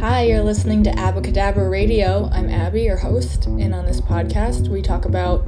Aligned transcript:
Hi, 0.00 0.22
you're 0.22 0.44
listening 0.44 0.84
to 0.84 0.90
Abbacahdabra 0.90 1.68
Radio. 1.68 2.30
I'm 2.32 2.48
Abby, 2.48 2.82
your 2.82 2.96
host, 2.96 3.46
and 3.46 3.74
on 3.74 3.84
this 3.84 4.00
podcast, 4.00 4.68
we 4.68 4.80
talk 4.80 5.06
about 5.06 5.44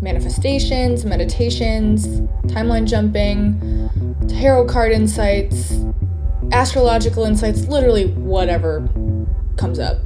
manifestations, 0.00 1.04
meditations, 1.04 2.06
timeline 2.46 2.86
jumping, 2.86 3.90
tarot 4.28 4.66
card 4.66 4.92
insights, 4.92 5.84
astrological 6.52 7.24
insights, 7.24 7.66
literally 7.66 8.06
whatever 8.12 8.88
comes 9.56 9.80
up. 9.80 9.98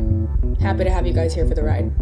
Happy 0.59 0.85
to 0.85 0.91
have 0.91 1.07
you 1.07 1.13
guys 1.13 1.35
here 1.35 1.47
for 1.47 1.55
the 1.55 1.63
ride. 1.63 1.93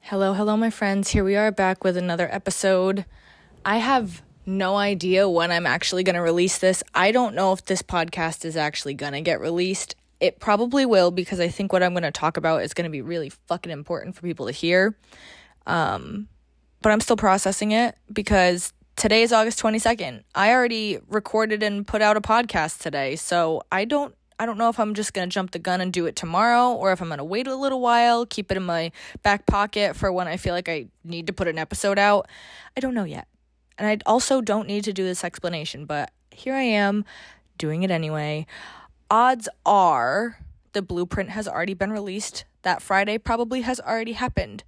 Hello, 0.00 0.34
hello, 0.34 0.58
my 0.58 0.68
friends. 0.68 1.12
Here 1.12 1.24
we 1.24 1.36
are 1.36 1.50
back 1.50 1.84
with 1.84 1.96
another 1.96 2.28
episode. 2.30 3.06
I 3.64 3.78
have 3.78 4.22
no 4.46 4.76
idea 4.76 5.28
when 5.28 5.50
I'm 5.50 5.66
actually 5.66 6.04
going 6.04 6.14
to 6.14 6.22
release 6.22 6.58
this. 6.58 6.82
I 6.94 7.12
don't 7.12 7.34
know 7.34 7.52
if 7.52 7.64
this 7.64 7.82
podcast 7.82 8.44
is 8.44 8.56
actually 8.56 8.94
going 8.94 9.12
to 9.12 9.20
get 9.20 9.40
released. 9.40 9.94
It 10.20 10.40
probably 10.40 10.86
will 10.86 11.10
because 11.10 11.40
I 11.40 11.48
think 11.48 11.72
what 11.72 11.82
I'm 11.82 11.92
going 11.92 12.02
to 12.02 12.10
talk 12.10 12.36
about 12.36 12.62
is 12.62 12.74
going 12.74 12.84
to 12.84 12.90
be 12.90 13.02
really 13.02 13.30
fucking 13.30 13.72
important 13.72 14.14
for 14.14 14.22
people 14.22 14.46
to 14.46 14.52
hear. 14.52 14.96
Um, 15.66 16.28
but 16.80 16.92
I'm 16.92 17.00
still 17.00 17.16
processing 17.16 17.72
it 17.72 17.96
because 18.12 18.72
today 18.96 19.22
is 19.22 19.32
August 19.32 19.60
22nd. 19.60 20.22
I 20.34 20.52
already 20.52 20.98
recorded 21.08 21.62
and 21.62 21.86
put 21.86 22.02
out 22.02 22.16
a 22.16 22.20
podcast 22.20 22.80
today, 22.80 23.16
so 23.16 23.62
I 23.70 23.84
don't 23.84 24.14
I 24.38 24.46
don't 24.46 24.58
know 24.58 24.68
if 24.68 24.80
I'm 24.80 24.94
just 24.94 25.14
going 25.14 25.28
to 25.28 25.32
jump 25.32 25.52
the 25.52 25.60
gun 25.60 25.80
and 25.80 25.92
do 25.92 26.06
it 26.06 26.16
tomorrow 26.16 26.72
or 26.72 26.90
if 26.90 27.00
I'm 27.00 27.06
going 27.06 27.18
to 27.18 27.24
wait 27.24 27.46
a 27.46 27.54
little 27.54 27.80
while, 27.80 28.26
keep 28.26 28.50
it 28.50 28.56
in 28.56 28.64
my 28.64 28.90
back 29.22 29.46
pocket 29.46 29.94
for 29.94 30.10
when 30.10 30.26
I 30.26 30.36
feel 30.36 30.52
like 30.52 30.68
I 30.68 30.86
need 31.04 31.28
to 31.28 31.32
put 31.32 31.46
an 31.46 31.58
episode 31.58 31.96
out. 31.96 32.26
I 32.76 32.80
don't 32.80 32.94
know 32.94 33.04
yet. 33.04 33.28
And 33.82 33.90
I 33.90 33.98
also 34.08 34.40
don't 34.40 34.68
need 34.68 34.84
to 34.84 34.92
do 34.92 35.02
this 35.02 35.24
explanation, 35.24 35.86
but 35.86 36.12
here 36.30 36.54
I 36.54 36.62
am 36.62 37.04
doing 37.58 37.82
it 37.82 37.90
anyway. 37.90 38.46
Odds 39.10 39.48
are 39.66 40.38
the 40.72 40.82
blueprint 40.82 41.30
has 41.30 41.48
already 41.48 41.74
been 41.74 41.90
released. 41.90 42.44
That 42.62 42.80
Friday 42.80 43.18
probably 43.18 43.62
has 43.62 43.80
already 43.80 44.12
happened. 44.12 44.62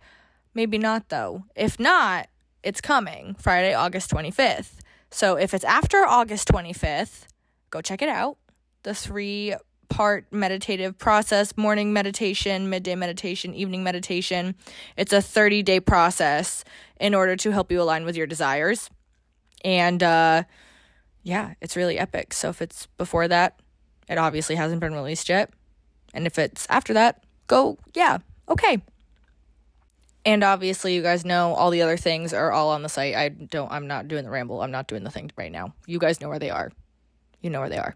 Maybe 0.52 0.78
not, 0.78 1.10
though. 1.10 1.44
If 1.54 1.78
not, 1.78 2.26
it's 2.64 2.80
coming 2.80 3.36
Friday, 3.38 3.72
August 3.72 4.10
25th. 4.10 4.80
So 5.12 5.36
if 5.36 5.54
it's 5.54 5.62
after 5.64 5.98
August 5.98 6.48
25th, 6.48 7.28
go 7.70 7.80
check 7.80 8.02
it 8.02 8.08
out. 8.08 8.36
The 8.82 8.94
three 8.94 9.54
part 9.88 10.26
meditative 10.32 10.98
process 10.98 11.56
morning 11.56 11.92
meditation, 11.92 12.68
midday 12.68 12.96
meditation, 12.96 13.54
evening 13.54 13.84
meditation. 13.84 14.56
It's 14.96 15.12
a 15.12 15.22
30 15.22 15.62
day 15.62 15.78
process 15.78 16.64
in 16.98 17.14
order 17.14 17.36
to 17.36 17.52
help 17.52 17.70
you 17.70 17.80
align 17.80 18.04
with 18.04 18.16
your 18.16 18.26
desires. 18.26 18.90
And 19.64 20.02
uh, 20.02 20.44
yeah, 21.22 21.54
it's 21.60 21.74
really 21.74 21.98
epic. 21.98 22.34
So 22.34 22.50
if 22.50 22.62
it's 22.62 22.86
before 22.98 23.26
that, 23.28 23.58
it 24.08 24.18
obviously 24.18 24.54
hasn't 24.56 24.80
been 24.80 24.94
released 24.94 25.28
yet. 25.28 25.50
And 26.12 26.26
if 26.26 26.38
it's 26.38 26.66
after 26.70 26.92
that, 26.92 27.24
go, 27.46 27.78
yeah, 27.94 28.18
okay. 28.48 28.82
And 30.26 30.44
obviously, 30.44 30.94
you 30.94 31.02
guys 31.02 31.24
know 31.24 31.54
all 31.54 31.70
the 31.70 31.82
other 31.82 31.96
things 31.96 32.32
are 32.32 32.50
all 32.52 32.70
on 32.70 32.82
the 32.82 32.88
site. 32.88 33.14
I 33.14 33.28
don't, 33.28 33.70
I'm 33.70 33.86
not 33.86 34.08
doing 34.08 34.24
the 34.24 34.30
ramble. 34.30 34.62
I'm 34.62 34.70
not 34.70 34.86
doing 34.86 35.04
the 35.04 35.10
thing 35.10 35.30
right 35.36 35.52
now. 35.52 35.74
You 35.86 35.98
guys 35.98 36.20
know 36.20 36.28
where 36.28 36.38
they 36.38 36.50
are. 36.50 36.70
You 37.42 37.50
know 37.50 37.60
where 37.60 37.68
they 37.68 37.78
are. 37.78 37.94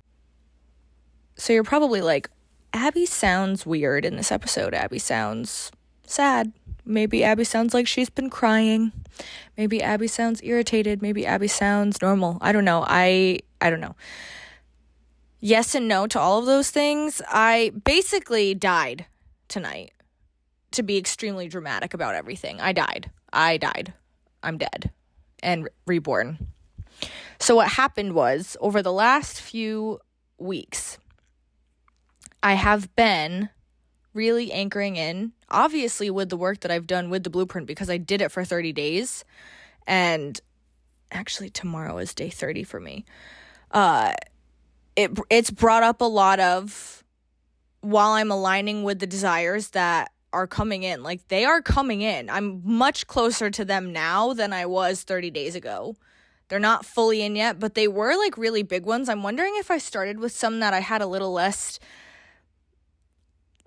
So 1.36 1.52
you're 1.52 1.64
probably 1.64 2.02
like, 2.02 2.28
Abby 2.74 3.06
sounds 3.06 3.64
weird 3.64 4.04
in 4.04 4.16
this 4.16 4.30
episode. 4.30 4.74
Abby 4.74 4.98
sounds 4.98 5.70
sad. 6.06 6.52
Maybe 6.88 7.22
Abby 7.22 7.44
sounds 7.44 7.74
like 7.74 7.86
she's 7.86 8.10
been 8.10 8.30
crying. 8.30 8.92
Maybe 9.56 9.82
Abby 9.82 10.08
sounds 10.08 10.40
irritated. 10.42 11.02
Maybe 11.02 11.26
Abby 11.26 11.48
sounds 11.48 12.00
normal. 12.00 12.38
I 12.40 12.52
don't 12.52 12.64
know. 12.64 12.84
I 12.86 13.40
I 13.60 13.70
don't 13.70 13.80
know. 13.80 13.94
Yes 15.40 15.74
and 15.74 15.86
no 15.86 16.06
to 16.08 16.18
all 16.18 16.38
of 16.38 16.46
those 16.46 16.70
things. 16.70 17.22
I 17.28 17.72
basically 17.84 18.54
died 18.54 19.06
tonight. 19.48 19.92
To 20.72 20.82
be 20.82 20.98
extremely 20.98 21.48
dramatic 21.48 21.94
about 21.94 22.14
everything. 22.14 22.60
I 22.60 22.72
died. 22.72 23.10
I 23.32 23.56
died. 23.56 23.94
I'm 24.42 24.58
dead 24.58 24.90
and 25.42 25.68
reborn. 25.86 26.48
So 27.38 27.56
what 27.56 27.68
happened 27.68 28.14
was 28.14 28.56
over 28.60 28.82
the 28.82 28.92
last 28.92 29.40
few 29.40 30.00
weeks 30.38 30.98
I 32.42 32.54
have 32.54 32.94
been 32.94 33.50
really 34.18 34.50
anchoring 34.50 34.96
in, 34.96 35.32
obviously, 35.48 36.10
with 36.10 36.28
the 36.28 36.36
work 36.36 36.60
that 36.60 36.72
I've 36.72 36.88
done 36.88 37.08
with 37.08 37.22
the 37.22 37.30
blueprint 37.30 37.68
because 37.68 37.88
I 37.88 37.98
did 37.98 38.20
it 38.20 38.32
for 38.32 38.44
30 38.44 38.72
days. 38.72 39.24
And 39.86 40.38
actually, 41.12 41.50
tomorrow 41.50 41.98
is 41.98 42.14
day 42.14 42.28
30 42.28 42.64
for 42.64 42.80
me. 42.80 43.04
Uh, 43.70 44.12
it, 44.96 45.16
it's 45.30 45.52
brought 45.52 45.84
up 45.84 46.00
a 46.00 46.04
lot 46.04 46.40
of 46.40 47.04
while 47.80 48.10
I'm 48.10 48.32
aligning 48.32 48.82
with 48.82 48.98
the 48.98 49.06
desires 49.06 49.70
that 49.70 50.10
are 50.32 50.48
coming 50.48 50.82
in. 50.82 51.04
Like 51.04 51.28
they 51.28 51.44
are 51.44 51.62
coming 51.62 52.02
in. 52.02 52.28
I'm 52.28 52.60
much 52.64 53.06
closer 53.06 53.50
to 53.50 53.64
them 53.64 53.92
now 53.92 54.32
than 54.34 54.52
I 54.52 54.66
was 54.66 55.04
30 55.04 55.30
days 55.30 55.54
ago. 55.54 55.94
They're 56.48 56.58
not 56.58 56.84
fully 56.84 57.22
in 57.22 57.36
yet, 57.36 57.60
but 57.60 57.74
they 57.74 57.86
were 57.86 58.16
like 58.16 58.36
really 58.36 58.64
big 58.64 58.84
ones. 58.84 59.08
I'm 59.08 59.22
wondering 59.22 59.54
if 59.56 59.70
I 59.70 59.78
started 59.78 60.18
with 60.18 60.32
some 60.32 60.58
that 60.58 60.74
I 60.74 60.80
had 60.80 61.02
a 61.02 61.06
little 61.06 61.32
less 61.32 61.78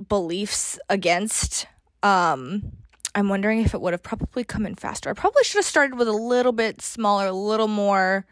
beliefs 0.07 0.79
against. 0.89 1.67
Um, 2.03 2.71
I'm 3.13 3.29
wondering 3.29 3.61
if 3.61 3.73
it 3.73 3.81
would 3.81 3.93
have 3.93 4.03
probably 4.03 4.43
come 4.43 4.65
in 4.65 4.75
faster. 4.75 5.09
I 5.09 5.13
probably 5.13 5.43
should 5.43 5.59
have 5.59 5.65
started 5.65 5.97
with 5.97 6.07
a 6.07 6.13
little 6.13 6.53
bit 6.53 6.81
smaller, 6.81 7.27
a 7.27 7.31
little 7.33 7.67
more. 7.67 8.25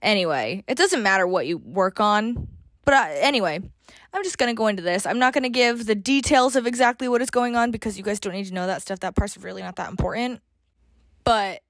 Anyway, 0.00 0.64
it 0.66 0.78
doesn't 0.78 1.02
matter 1.02 1.26
what 1.26 1.46
you 1.46 1.58
work 1.58 2.00
on. 2.00 2.48
But 2.84 2.94
uh, 2.94 3.06
anyway, 3.16 3.60
I'm 4.14 4.24
just 4.24 4.38
going 4.38 4.48
to 4.48 4.56
go 4.56 4.66
into 4.66 4.82
this. 4.82 5.04
I'm 5.04 5.18
not 5.18 5.34
going 5.34 5.42
to 5.42 5.50
give 5.50 5.86
the 5.86 5.94
details 5.94 6.56
of 6.56 6.66
exactly 6.66 7.08
what 7.08 7.20
is 7.20 7.30
going 7.30 7.54
on 7.54 7.70
because 7.70 7.98
you 7.98 8.04
guys 8.04 8.18
don't 8.18 8.32
need 8.32 8.46
to 8.46 8.54
know 8.54 8.66
that 8.66 8.82
stuff. 8.82 9.00
That 9.00 9.14
part's 9.14 9.36
really 9.36 9.62
not 9.62 9.76
that 9.76 9.90
important. 9.90 10.40
But 11.24 11.60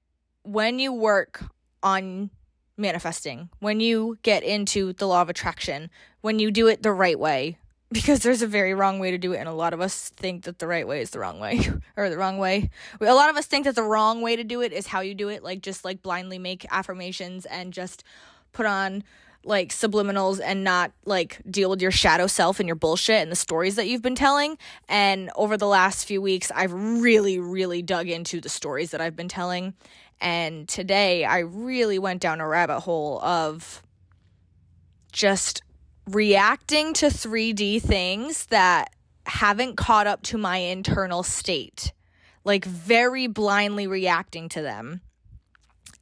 when 0.43 0.79
you 0.79 0.93
work 0.93 1.43
on 1.83 2.29
manifesting, 2.77 3.49
when 3.59 3.81
you 3.81 4.17
get 4.23 4.43
into 4.43 4.93
the 4.93 5.07
law 5.07 5.21
of 5.21 5.29
attraction, 5.29 5.89
when 6.21 6.39
you 6.39 6.51
do 6.51 6.67
it 6.67 6.81
the 6.81 6.93
right 6.93 7.19
way, 7.19 7.57
because 7.91 8.19
there's 8.19 8.41
a 8.41 8.47
very 8.47 8.73
wrong 8.73 8.99
way 8.99 9.11
to 9.11 9.17
do 9.17 9.33
it, 9.33 9.37
and 9.37 9.49
a 9.49 9.53
lot 9.53 9.73
of 9.73 9.81
us 9.81 10.09
think 10.09 10.43
that 10.43 10.59
the 10.59 10.67
right 10.67 10.87
way 10.87 11.01
is 11.01 11.09
the 11.09 11.19
wrong 11.19 11.39
way, 11.39 11.59
or 11.97 12.09
the 12.09 12.17
wrong 12.17 12.37
way. 12.37 12.69
A 13.01 13.13
lot 13.13 13.29
of 13.29 13.37
us 13.37 13.45
think 13.45 13.65
that 13.65 13.75
the 13.75 13.83
wrong 13.83 14.21
way 14.21 14.35
to 14.35 14.43
do 14.43 14.61
it 14.61 14.71
is 14.71 14.87
how 14.87 15.01
you 15.01 15.15
do 15.15 15.29
it, 15.29 15.43
like 15.43 15.61
just 15.61 15.83
like 15.83 16.01
blindly 16.01 16.37
make 16.37 16.65
affirmations 16.71 17.45
and 17.45 17.73
just 17.73 18.03
put 18.51 18.65
on 18.65 19.03
like 19.43 19.69
subliminals 19.69 20.41
and 20.43 20.63
not 20.63 20.91
like 21.05 21.39
deal 21.49 21.69
with 21.69 21.81
your 21.81 21.91
shadow 21.91 22.27
self 22.27 22.59
and 22.59 22.67
your 22.67 22.75
bullshit 22.75 23.21
and 23.21 23.31
the 23.31 23.37
stories 23.37 23.75
that 23.75 23.87
you've 23.87 24.01
been 24.01 24.15
telling. 24.15 24.57
And 24.87 25.31
over 25.35 25.57
the 25.57 25.67
last 25.67 26.05
few 26.05 26.21
weeks, 26.21 26.51
I've 26.53 26.73
really, 26.73 27.39
really 27.39 27.81
dug 27.81 28.09
into 28.09 28.41
the 28.41 28.49
stories 28.49 28.91
that 28.91 29.01
I've 29.01 29.15
been 29.15 29.29
telling. 29.29 29.73
And 30.21 30.67
today, 30.67 31.23
I 31.23 31.39
really 31.39 31.97
went 31.97 32.21
down 32.21 32.41
a 32.41 32.47
rabbit 32.47 32.81
hole 32.81 33.21
of 33.21 33.81
just 35.13 35.63
reacting 36.13 36.93
to 36.93 37.07
3D 37.07 37.81
things 37.81 38.45
that 38.47 38.93
haven't 39.25 39.75
caught 39.75 40.07
up 40.07 40.23
to 40.23 40.37
my 40.37 40.57
internal 40.57 41.23
state, 41.23 41.93
like 42.43 42.65
very 42.65 43.27
blindly 43.27 43.87
reacting 43.87 44.49
to 44.49 44.61
them 44.61 45.01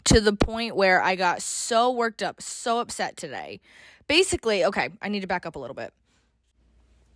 to 0.06 0.22
the 0.22 0.34
point 0.34 0.76
where 0.76 1.02
I 1.02 1.16
got 1.16 1.42
so 1.42 1.92
worked 1.92 2.24
up, 2.24 2.42
so 2.42 2.80
upset 2.80 3.18
today. 3.18 3.60
Basically, 4.08 4.64
okay, 4.64 4.90
I 5.02 5.10
need 5.10 5.20
to 5.20 5.28
back 5.28 5.46
up 5.46 5.58
a 5.58 5.60
little 5.60 5.76
bit. 5.76 5.94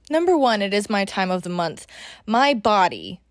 Number 0.09 0.37
one, 0.37 0.61
it 0.61 0.73
is 0.73 0.89
my 0.89 1.05
time 1.05 1.31
of 1.31 1.43
the 1.43 1.49
month. 1.49 1.87
My 2.25 2.53
body, 2.53 3.21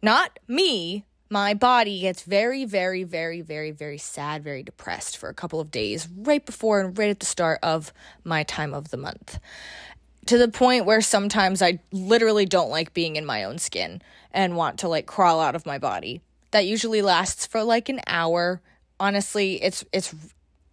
not 0.00 0.38
me, 0.46 1.04
my 1.32 1.54
body 1.54 2.00
gets 2.00 2.24
very, 2.24 2.66
very, 2.66 3.04
very, 3.04 3.40
very, 3.40 3.70
very 3.70 3.96
sad, 3.96 4.44
very 4.44 4.62
depressed 4.62 5.16
for 5.16 5.30
a 5.30 5.34
couple 5.34 5.60
of 5.60 5.70
days 5.70 6.06
right 6.14 6.44
before 6.44 6.80
and 6.80 6.96
right 6.98 7.08
at 7.08 7.20
the 7.20 7.26
start 7.26 7.58
of 7.62 7.90
my 8.22 8.42
time 8.42 8.74
of 8.74 8.90
the 8.90 8.98
month. 8.98 9.40
To 10.26 10.36
the 10.36 10.48
point 10.48 10.84
where 10.84 11.00
sometimes 11.00 11.62
I 11.62 11.78
literally 11.90 12.44
don't 12.44 12.68
like 12.68 12.92
being 12.92 13.16
in 13.16 13.24
my 13.24 13.44
own 13.44 13.56
skin 13.56 14.02
and 14.30 14.56
want 14.58 14.80
to 14.80 14.88
like 14.88 15.06
crawl 15.06 15.40
out 15.40 15.54
of 15.54 15.64
my 15.64 15.78
body. 15.78 16.20
That 16.50 16.66
usually 16.66 17.00
lasts 17.00 17.46
for 17.46 17.64
like 17.64 17.88
an 17.88 18.00
hour. 18.06 18.60
Honestly, 19.00 19.54
it's 19.62 19.86
it's 19.90 20.14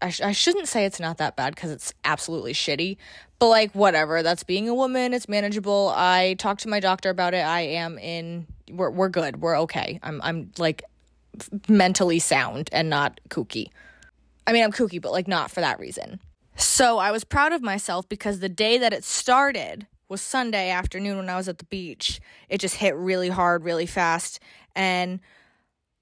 I, 0.01 0.09
sh- 0.09 0.21
I 0.21 0.33
shouldn't 0.33 0.67
say 0.67 0.83
it's 0.83 0.99
not 0.99 1.19
that 1.19 1.37
bad 1.37 1.55
because 1.55 1.71
it's 1.71 1.93
absolutely 2.03 2.51
shitty, 2.51 2.97
but 3.39 3.47
like 3.47 3.73
whatever. 3.73 4.23
That's 4.23 4.43
being 4.43 4.67
a 4.67 4.75
woman. 4.75 5.13
It's 5.13 5.29
manageable. 5.29 5.93
I 5.95 6.35
talked 6.37 6.61
to 6.63 6.69
my 6.69 6.81
doctor 6.81 7.09
about 7.09 7.33
it. 7.33 7.45
I 7.45 7.61
am 7.61 7.97
in 7.97 8.45
we're 8.71 8.89
we're 8.89 9.09
good. 9.09 9.41
We're 9.41 9.59
okay. 9.61 9.99
I'm 10.03 10.21
I'm 10.21 10.51
like 10.57 10.83
mentally 11.67 12.19
sound 12.19 12.69
and 12.71 12.89
not 12.89 13.19
kooky. 13.29 13.67
I 14.47 14.53
mean, 14.53 14.63
I'm 14.63 14.71
kooky, 14.71 15.01
but 15.01 15.11
like 15.11 15.27
not 15.27 15.51
for 15.51 15.61
that 15.61 15.79
reason. 15.79 16.19
So 16.55 16.97
I 16.97 17.11
was 17.11 17.23
proud 17.23 17.53
of 17.53 17.61
myself 17.61 18.09
because 18.09 18.39
the 18.39 18.49
day 18.49 18.77
that 18.77 18.93
it 18.93 19.03
started 19.03 19.87
was 20.09 20.21
Sunday 20.21 20.71
afternoon 20.71 21.17
when 21.17 21.29
I 21.29 21.37
was 21.37 21.47
at 21.47 21.59
the 21.59 21.65
beach. 21.65 22.19
It 22.49 22.59
just 22.59 22.75
hit 22.75 22.95
really 22.95 23.29
hard, 23.29 23.63
really 23.63 23.85
fast, 23.85 24.39
and 24.75 25.19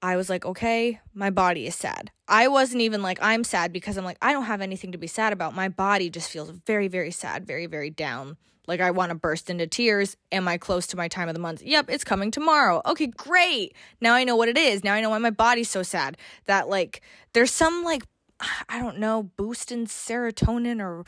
I 0.00 0.16
was 0.16 0.30
like, 0.30 0.46
okay, 0.46 1.00
my 1.12 1.30
body 1.30 1.66
is 1.66 1.74
sad. 1.74 2.10
I 2.28 2.48
wasn't 2.48 2.82
even 2.82 3.02
like, 3.02 3.18
I'm 3.20 3.42
sad 3.42 3.72
because 3.72 3.96
I'm 3.96 4.04
like, 4.04 4.18
I 4.22 4.32
don't 4.32 4.44
have 4.44 4.60
anything 4.60 4.92
to 4.92 4.98
be 4.98 5.08
sad 5.08 5.32
about. 5.32 5.54
My 5.54 5.68
body 5.68 6.08
just 6.08 6.30
feels 6.30 6.50
very, 6.50 6.86
very 6.88 7.10
sad, 7.10 7.46
very, 7.46 7.66
very 7.66 7.90
down. 7.90 8.36
Like, 8.68 8.80
I 8.80 8.90
want 8.90 9.10
to 9.10 9.14
burst 9.16 9.50
into 9.50 9.66
tears. 9.66 10.16
Am 10.30 10.46
I 10.46 10.58
close 10.58 10.86
to 10.88 10.96
my 10.96 11.08
time 11.08 11.28
of 11.28 11.34
the 11.34 11.40
month? 11.40 11.62
Yep, 11.62 11.86
it's 11.88 12.04
coming 12.04 12.30
tomorrow. 12.30 12.82
Okay, 12.86 13.06
great. 13.06 13.74
Now 14.00 14.14
I 14.14 14.24
know 14.24 14.36
what 14.36 14.48
it 14.48 14.58
is. 14.58 14.84
Now 14.84 14.94
I 14.94 15.00
know 15.00 15.10
why 15.10 15.18
my 15.18 15.30
body's 15.30 15.70
so 15.70 15.82
sad. 15.82 16.16
That, 16.44 16.68
like, 16.68 17.00
there's 17.32 17.50
some, 17.50 17.82
like, 17.82 18.02
I 18.68 18.78
don't 18.78 18.98
know, 18.98 19.24
boost 19.36 19.72
in 19.72 19.86
serotonin 19.86 20.80
or 20.80 21.04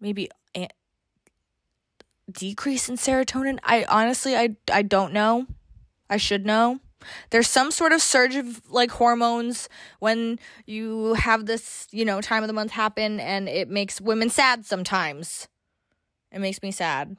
maybe 0.00 0.30
decrease 2.32 2.88
in 2.88 2.96
serotonin. 2.96 3.60
I 3.62 3.84
honestly, 3.88 4.34
I, 4.34 4.56
I 4.72 4.82
don't 4.82 5.12
know. 5.12 5.46
I 6.08 6.16
should 6.16 6.46
know 6.46 6.80
there's 7.30 7.48
some 7.48 7.70
sort 7.70 7.92
of 7.92 8.02
surge 8.02 8.36
of 8.36 8.62
like 8.70 8.90
hormones 8.90 9.68
when 9.98 10.38
you 10.66 11.14
have 11.14 11.46
this, 11.46 11.86
you 11.90 12.04
know, 12.04 12.20
time 12.20 12.42
of 12.42 12.48
the 12.48 12.52
month 12.52 12.72
happen 12.72 13.20
and 13.20 13.48
it 13.48 13.68
makes 13.68 14.00
women 14.00 14.30
sad 14.30 14.64
sometimes. 14.64 15.48
It 16.32 16.40
makes 16.40 16.62
me 16.62 16.70
sad 16.70 17.16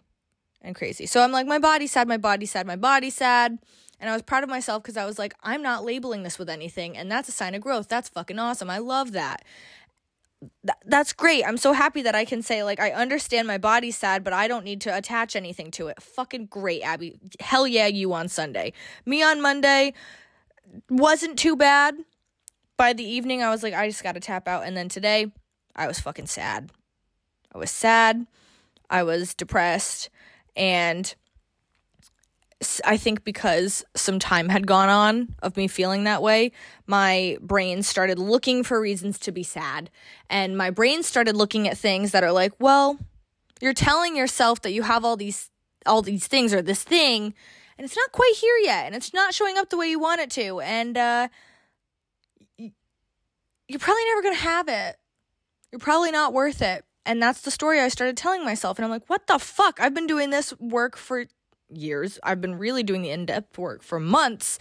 and 0.61 0.75
crazy. 0.75 1.05
So 1.05 1.21
I'm 1.21 1.31
like, 1.31 1.47
my 1.47 1.59
body's 1.59 1.91
sad, 1.91 2.07
my 2.07 2.17
body's 2.17 2.51
sad, 2.51 2.67
my 2.67 2.75
body's 2.75 3.15
sad. 3.15 3.57
And 3.99 4.09
I 4.09 4.13
was 4.13 4.21
proud 4.21 4.43
of 4.43 4.49
myself 4.49 4.83
because 4.83 4.97
I 4.97 5.05
was 5.05 5.17
like, 5.17 5.33
I'm 5.41 5.63
not 5.63 5.83
labeling 5.83 6.21
this 6.21 6.37
with 6.37 6.49
anything. 6.49 6.95
And 6.95 7.11
that's 7.11 7.29
a 7.29 7.31
sign 7.31 7.55
of 7.55 7.61
growth. 7.61 7.87
That's 7.87 8.09
fucking 8.09 8.37
awesome. 8.37 8.69
I 8.69 8.77
love 8.77 9.13
that 9.13 9.43
th- 10.41 10.77
that's 10.85 11.13
great. 11.13 11.43
I'm 11.45 11.57
so 11.57 11.73
happy 11.73 12.01
that 12.03 12.15
I 12.15 12.25
can 12.25 12.41
say, 12.41 12.63
like, 12.63 12.79
I 12.79 12.91
understand 12.91 13.47
my 13.47 13.57
body's 13.57 13.97
sad, 13.97 14.23
but 14.23 14.33
I 14.33 14.47
don't 14.47 14.63
need 14.63 14.81
to 14.81 14.95
attach 14.95 15.35
anything 15.35 15.71
to 15.71 15.87
it. 15.87 16.01
Fucking 16.01 16.47
great, 16.47 16.81
Abby. 16.81 17.19
Hell 17.39 17.67
yeah, 17.67 17.87
you 17.87 18.13
on 18.13 18.27
Sunday. 18.27 18.73
Me 19.05 19.23
on 19.23 19.41
Monday 19.41 19.93
wasn't 20.89 21.39
too 21.39 21.55
bad. 21.55 21.95
By 22.77 22.93
the 22.93 23.03
evening, 23.03 23.41
I 23.41 23.49
was 23.49 23.63
like, 23.63 23.73
I 23.73 23.87
just 23.87 24.03
gotta 24.03 24.19
tap 24.19 24.47
out. 24.47 24.63
And 24.63 24.77
then 24.77 24.89
today, 24.89 25.31
I 25.75 25.87
was 25.87 25.99
fucking 25.99 26.27
sad. 26.27 26.71
I 27.53 27.57
was 27.57 27.71
sad. 27.71 28.27
I 28.89 29.03
was 29.03 29.33
depressed. 29.33 30.09
And 30.55 31.13
I 32.83 32.97
think 32.97 33.23
because 33.23 33.85
some 33.95 34.17
time 34.17 34.49
had 34.49 34.65
gone 34.65 34.89
on 34.89 35.35
of 35.43 35.55
me 35.55 35.67
feeling 35.67 36.05
that 36.05 36.23
way, 36.23 36.51
my 36.87 37.37
brain 37.39 37.83
started 37.83 38.17
looking 38.17 38.63
for 38.63 38.81
reasons 38.81 39.19
to 39.19 39.31
be 39.31 39.43
sad. 39.43 39.91
And 40.29 40.57
my 40.57 40.71
brain 40.71 41.03
started 41.03 41.35
looking 41.35 41.67
at 41.67 41.77
things 41.77 42.11
that 42.13 42.23
are 42.23 42.31
like, 42.31 42.53
well, 42.59 42.97
you're 43.61 43.73
telling 43.73 44.15
yourself 44.15 44.61
that 44.61 44.71
you 44.71 44.83
have 44.83 45.05
all 45.05 45.17
these 45.17 45.51
all 45.85 46.01
these 46.01 46.27
things 46.27 46.53
or 46.53 46.61
this 46.61 46.83
thing 46.83 47.33
and 47.77 47.85
it's 47.85 47.95
not 47.95 48.11
quite 48.11 48.33
here 48.35 48.57
yet 48.57 48.85
and 48.87 48.95
it's 48.95 49.13
not 49.13 49.33
showing 49.33 49.57
up 49.57 49.69
the 49.69 49.77
way 49.77 49.87
you 49.87 49.99
want 49.99 50.19
it 50.19 50.29
to 50.29 50.59
and 50.59 50.97
uh 50.97 51.27
you're 53.67 53.79
probably 53.79 54.05
never 54.05 54.21
going 54.21 54.35
to 54.35 54.41
have 54.41 54.67
it. 54.69 54.95
You're 55.71 55.79
probably 55.79 56.11
not 56.11 56.33
worth 56.33 56.61
it. 56.61 56.85
And 57.05 57.21
that's 57.21 57.41
the 57.41 57.51
story 57.51 57.79
I 57.79 57.89
started 57.89 58.17
telling 58.17 58.43
myself 58.43 58.77
and 58.77 58.85
I'm 58.85 58.91
like, 58.91 59.09
"What 59.09 59.27
the 59.27 59.39
fuck? 59.39 59.79
I've 59.79 59.93
been 59.93 60.07
doing 60.07 60.29
this 60.29 60.57
work 60.59 60.97
for 60.97 61.25
years. 61.69 62.19
I've 62.23 62.41
been 62.41 62.57
really 62.57 62.83
doing 62.83 63.01
the 63.01 63.09
in-depth 63.09 63.57
work 63.57 63.83
for 63.83 63.99
months, 63.99 64.59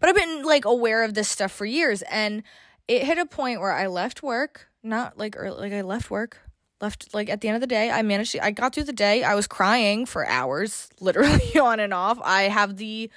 but 0.00 0.08
I've 0.08 0.16
been 0.16 0.42
like 0.42 0.64
aware 0.64 1.04
of 1.04 1.14
this 1.14 1.28
stuff 1.28 1.52
for 1.52 1.64
years 1.64 2.02
and 2.02 2.42
it 2.88 3.04
hit 3.04 3.18
a 3.18 3.26
point 3.26 3.60
where 3.60 3.72
I 3.72 3.86
left 3.86 4.22
work, 4.22 4.68
not 4.82 5.18
like 5.18 5.34
early, 5.36 5.60
like 5.60 5.72
I 5.72 5.82
left 5.82 6.10
work, 6.10 6.38
left 6.80 7.14
like 7.14 7.30
at 7.30 7.40
the 7.40 7.48
end 7.48 7.54
of 7.54 7.60
the 7.60 7.66
day, 7.66 7.90
I 7.90 8.02
managed 8.02 8.32
to 8.32 8.44
I 8.44 8.50
got 8.50 8.74
through 8.74 8.84
the 8.84 8.92
day. 8.92 9.22
I 9.22 9.34
was 9.34 9.46
crying 9.46 10.04
for 10.04 10.26
hours, 10.26 10.88
literally 11.00 11.58
on 11.58 11.80
and 11.80 11.94
off. 11.94 12.18
I 12.22 12.42
have 12.42 12.76
the 12.76 13.10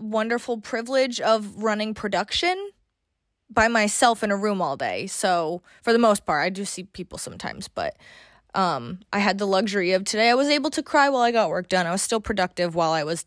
wonderful 0.00 0.60
privilege 0.60 1.20
of 1.20 1.62
running 1.62 1.94
production 1.94 2.70
by 3.50 3.68
myself 3.68 4.24
in 4.24 4.30
a 4.30 4.36
room 4.36 4.60
all 4.60 4.76
day. 4.76 5.06
So, 5.06 5.62
for 5.82 5.92
the 5.92 5.98
most 5.98 6.24
part, 6.24 6.44
I 6.44 6.50
do 6.50 6.64
see 6.64 6.84
people 6.84 7.18
sometimes, 7.18 7.68
but 7.68 7.96
um, 8.54 9.00
I 9.12 9.18
had 9.18 9.38
the 9.38 9.46
luxury 9.46 9.92
of 9.92 10.04
today. 10.04 10.30
I 10.30 10.34
was 10.34 10.48
able 10.48 10.70
to 10.70 10.82
cry 10.82 11.08
while 11.08 11.22
I 11.22 11.32
got 11.32 11.50
work 11.50 11.68
done. 11.68 11.86
I 11.86 11.92
was 11.92 12.02
still 12.02 12.20
productive 12.20 12.74
while 12.74 12.92
I 12.92 13.04
was 13.04 13.26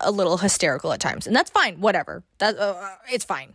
a 0.00 0.10
little 0.10 0.38
hysterical 0.38 0.92
at 0.92 1.00
times, 1.00 1.26
and 1.26 1.34
that's 1.34 1.50
fine. 1.50 1.80
Whatever. 1.80 2.22
That 2.38 2.58
uh, 2.58 2.96
it's 3.10 3.24
fine. 3.24 3.54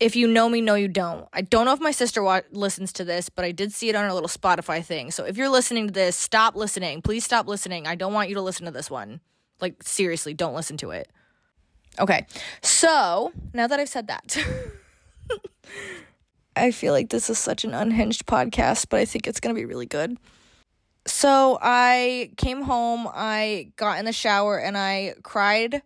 If 0.00 0.16
you 0.16 0.26
know 0.26 0.48
me, 0.48 0.60
no, 0.60 0.74
you 0.74 0.88
don't. 0.88 1.28
I 1.32 1.42
don't 1.42 1.64
know 1.64 1.72
if 1.72 1.80
my 1.80 1.92
sister 1.92 2.22
wa- 2.22 2.40
listens 2.50 2.92
to 2.94 3.04
this, 3.04 3.28
but 3.28 3.44
I 3.44 3.52
did 3.52 3.72
see 3.72 3.88
it 3.88 3.94
on 3.94 4.04
her 4.04 4.12
little 4.12 4.28
Spotify 4.28 4.84
thing. 4.84 5.12
So 5.12 5.24
if 5.24 5.36
you're 5.36 5.48
listening 5.48 5.86
to 5.86 5.92
this, 5.92 6.16
stop 6.16 6.56
listening. 6.56 7.02
Please 7.02 7.24
stop 7.24 7.46
listening. 7.46 7.86
I 7.86 7.94
don't 7.94 8.12
want 8.12 8.28
you 8.28 8.34
to 8.34 8.40
listen 8.40 8.66
to 8.66 8.72
this 8.72 8.90
one. 8.90 9.20
Like 9.60 9.82
seriously, 9.82 10.34
don't 10.34 10.54
listen 10.54 10.76
to 10.78 10.90
it. 10.90 11.08
Okay. 12.00 12.26
So 12.62 13.32
now 13.54 13.66
that 13.66 13.78
I've 13.78 13.88
said 13.88 14.08
that. 14.08 14.36
I 16.54 16.70
feel 16.70 16.92
like 16.92 17.10
this 17.10 17.30
is 17.30 17.38
such 17.38 17.64
an 17.64 17.74
unhinged 17.74 18.26
podcast, 18.26 18.86
but 18.88 19.00
I 19.00 19.04
think 19.04 19.26
it's 19.26 19.40
going 19.40 19.54
to 19.54 19.58
be 19.58 19.64
really 19.64 19.86
good. 19.86 20.18
So 21.06 21.58
I 21.60 22.30
came 22.36 22.62
home, 22.62 23.08
I 23.12 23.72
got 23.76 23.98
in 23.98 24.04
the 24.04 24.12
shower, 24.12 24.58
and 24.58 24.76
I 24.78 25.14
cried 25.22 25.82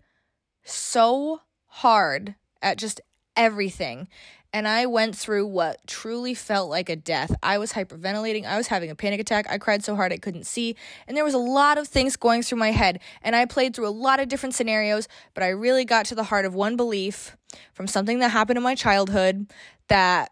so 0.65 1.41
hard 1.67 2.35
at 2.61 2.77
just 2.77 3.01
everything. 3.37 4.09
And 4.53 4.67
I 4.67 4.87
went 4.87 5.15
through 5.15 5.47
what 5.47 5.87
truly 5.87 6.33
felt 6.33 6.71
like 6.71 6.89
a 6.89 6.97
death. 6.97 7.35
I 7.43 7.59
was 7.59 7.73
hyperventilating. 7.73 8.47
I 8.47 8.57
was 8.57 8.69
having 8.69 8.91
a 8.91 8.95
panic 8.95 9.21
attack. 9.21 9.47
I 9.51 9.59
cried 9.59 9.85
so 9.85 9.95
hard 9.95 10.13
I 10.13 10.17
couldn't 10.17 10.47
see. 10.47 10.77
And 11.07 11.17
there 11.17 11.25
was 11.25 11.35
a 11.35 11.39
lot 11.39 11.77
of 11.77 11.87
things 11.87 12.17
going 12.17 12.43
through 12.43 12.59
my 12.59 12.71
head. 12.71 13.01
And 13.23 13.37
I 13.37 13.45
played 13.45 13.77
through 13.77 13.89
a 13.89 13.91
lot 13.91 14.19
of 14.19 14.29
different 14.29 14.55
scenarios, 14.55 15.09
but 15.35 15.43
I 15.43 15.49
really 15.49 15.85
got 15.85 16.07
to 16.07 16.15
the 16.15 16.25
heart 16.25 16.47
of 16.47 16.55
one 16.55 16.77
belief 16.77 17.37
from 17.75 17.87
something 17.87 18.21
that 18.21 18.31
happened 18.31 18.57
in 18.57 18.63
my 18.63 18.75
childhood 18.75 19.53
that 19.89 20.31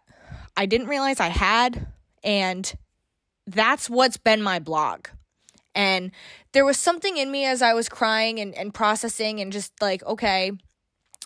I 0.57 0.65
didn't 0.65 0.87
realize 0.87 1.19
I 1.19 1.27
had. 1.27 1.87
And 2.23 2.73
that's 3.47 3.89
what's 3.89 4.17
been 4.17 4.41
my 4.41 4.59
blog. 4.59 5.07
And 5.75 6.11
there 6.53 6.65
was 6.65 6.77
something 6.77 7.17
in 7.17 7.29
me 7.29 7.45
as 7.45 7.61
I 7.61 7.73
was 7.73 7.89
crying 7.89 8.39
and, 8.39 8.55
and 8.55 8.73
processing 8.73 9.41
and 9.41 9.51
just 9.51 9.73
like, 9.81 10.03
okay, 10.03 10.53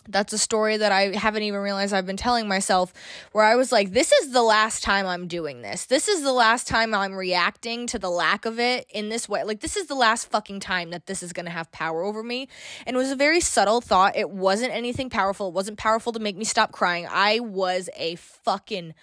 that's 0.08 0.32
a 0.32 0.38
story 0.38 0.76
that 0.78 0.92
I 0.92 1.16
haven't 1.16 1.42
even 1.42 1.60
realized 1.60 1.92
I've 1.92 2.06
been 2.06 2.16
telling 2.16 2.48
myself 2.48 2.92
where 3.32 3.44
I 3.44 3.54
was 3.54 3.70
like, 3.70 3.92
this 3.92 4.12
is 4.12 4.32
the 4.32 4.42
last 4.42 4.82
time 4.82 5.06
I'm 5.06 5.28
doing 5.28 5.62
this. 5.62 5.86
This 5.86 6.08
is 6.08 6.22
the 6.22 6.32
last 6.32 6.66
time 6.66 6.94
I'm 6.94 7.14
reacting 7.14 7.86
to 7.88 7.98
the 7.98 8.10
lack 8.10 8.44
of 8.44 8.58
it 8.58 8.86
in 8.90 9.08
this 9.08 9.28
way. 9.28 9.44
Like, 9.44 9.60
this 9.60 9.76
is 9.76 9.86
the 9.86 9.94
last 9.94 10.30
fucking 10.30 10.60
time 10.60 10.90
that 10.90 11.06
this 11.06 11.22
is 11.22 11.32
going 11.32 11.46
to 11.46 11.52
have 11.52 11.70
power 11.70 12.02
over 12.02 12.22
me. 12.22 12.48
And 12.86 12.96
it 12.96 12.98
was 12.98 13.10
a 13.10 13.16
very 13.16 13.40
subtle 13.40 13.80
thought. 13.80 14.16
It 14.16 14.30
wasn't 14.30 14.72
anything 14.72 15.10
powerful. 15.10 15.48
It 15.48 15.54
wasn't 15.54 15.78
powerful 15.78 16.12
to 16.12 16.18
make 16.20 16.36
me 16.36 16.44
stop 16.44 16.72
crying. 16.72 17.06
I 17.08 17.40
was 17.40 17.88
a 17.96 18.16
fucking 18.16 18.94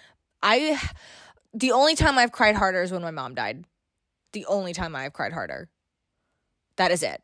I 0.42 0.80
the 1.54 1.72
only 1.72 1.94
time 1.94 2.18
I've 2.18 2.32
cried 2.32 2.56
harder 2.56 2.82
is 2.82 2.92
when 2.92 3.02
my 3.02 3.10
mom 3.10 3.34
died. 3.34 3.64
The 4.32 4.46
only 4.46 4.72
time 4.72 4.94
I've 4.94 5.12
cried 5.12 5.32
harder. 5.32 5.68
That 6.76 6.90
is 6.90 7.02
it. 7.02 7.22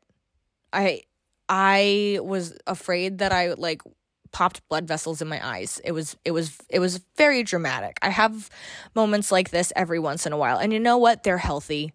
I 0.73 1.03
I 1.49 2.19
was 2.23 2.57
afraid 2.67 3.19
that 3.19 3.33
I 3.33 3.53
like 3.53 3.83
popped 4.33 4.67
blood 4.69 4.87
vessels 4.87 5.23
in 5.23 5.29
my 5.29 5.47
eyes. 5.47 5.81
It 5.85 5.93
was 5.93 6.17
it 6.25 6.33
was 6.33 6.59
it 6.69 6.81
was 6.81 7.01
very 7.17 7.43
dramatic. 7.43 7.99
I 8.03 8.11
have 8.11 8.51
moments 8.95 9.31
like 9.31 9.51
this 9.51 9.73
every 9.77 9.99
once 9.99 10.27
in 10.27 10.33
a 10.33 10.37
while. 10.37 10.59
And 10.59 10.73
you 10.73 10.81
know 10.81 10.99
what? 10.99 11.23
They're 11.23 11.39
healthy. 11.39 11.93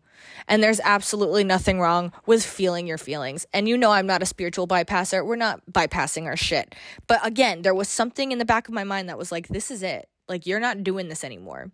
And 0.47 0.63
there's 0.63 0.79
absolutely 0.81 1.43
nothing 1.43 1.79
wrong 1.79 2.11
with 2.25 2.45
feeling 2.45 2.87
your 2.87 2.97
feelings. 2.97 3.45
And 3.53 3.69
you 3.69 3.77
know 3.77 3.91
I'm 3.91 4.07
not 4.07 4.21
a 4.21 4.25
spiritual 4.25 4.67
bypasser. 4.67 5.25
We're 5.25 5.35
not 5.35 5.61
bypassing 5.71 6.25
our 6.25 6.35
shit. 6.35 6.75
But 7.07 7.25
again, 7.25 7.61
there 7.61 7.75
was 7.75 7.87
something 7.87 8.31
in 8.31 8.39
the 8.39 8.45
back 8.45 8.67
of 8.67 8.73
my 8.73 8.83
mind 8.83 9.09
that 9.09 9.17
was 9.17 9.31
like 9.31 9.47
this 9.49 9.69
is 9.69 9.83
it. 9.83 10.09
Like, 10.29 10.45
you're 10.45 10.59
not 10.59 10.83
doing 10.83 11.09
this 11.09 11.23
anymore. 11.23 11.71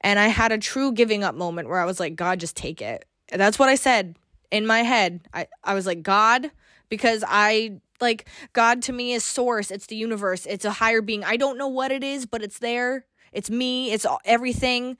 And 0.00 0.18
I 0.18 0.26
had 0.26 0.52
a 0.52 0.58
true 0.58 0.92
giving 0.92 1.24
up 1.24 1.34
moment 1.34 1.68
where 1.68 1.80
I 1.80 1.84
was 1.84 2.00
like, 2.00 2.16
God, 2.16 2.40
just 2.40 2.56
take 2.56 2.82
it. 2.82 3.06
That's 3.30 3.58
what 3.58 3.68
I 3.68 3.76
said 3.76 4.16
in 4.50 4.66
my 4.66 4.82
head. 4.82 5.20
I, 5.32 5.46
I 5.64 5.74
was 5.74 5.86
like, 5.86 6.02
God, 6.02 6.50
because 6.88 7.24
I 7.26 7.80
like 8.00 8.26
God 8.52 8.82
to 8.82 8.92
me 8.92 9.12
is 9.12 9.24
source, 9.24 9.70
it's 9.70 9.86
the 9.86 9.96
universe, 9.96 10.44
it's 10.44 10.64
a 10.64 10.72
higher 10.72 11.00
being. 11.00 11.24
I 11.24 11.36
don't 11.36 11.56
know 11.56 11.68
what 11.68 11.92
it 11.92 12.04
is, 12.04 12.26
but 12.26 12.42
it's 12.42 12.58
there. 12.58 13.06
It's 13.32 13.48
me, 13.48 13.92
it's 13.92 14.04
everything 14.26 14.98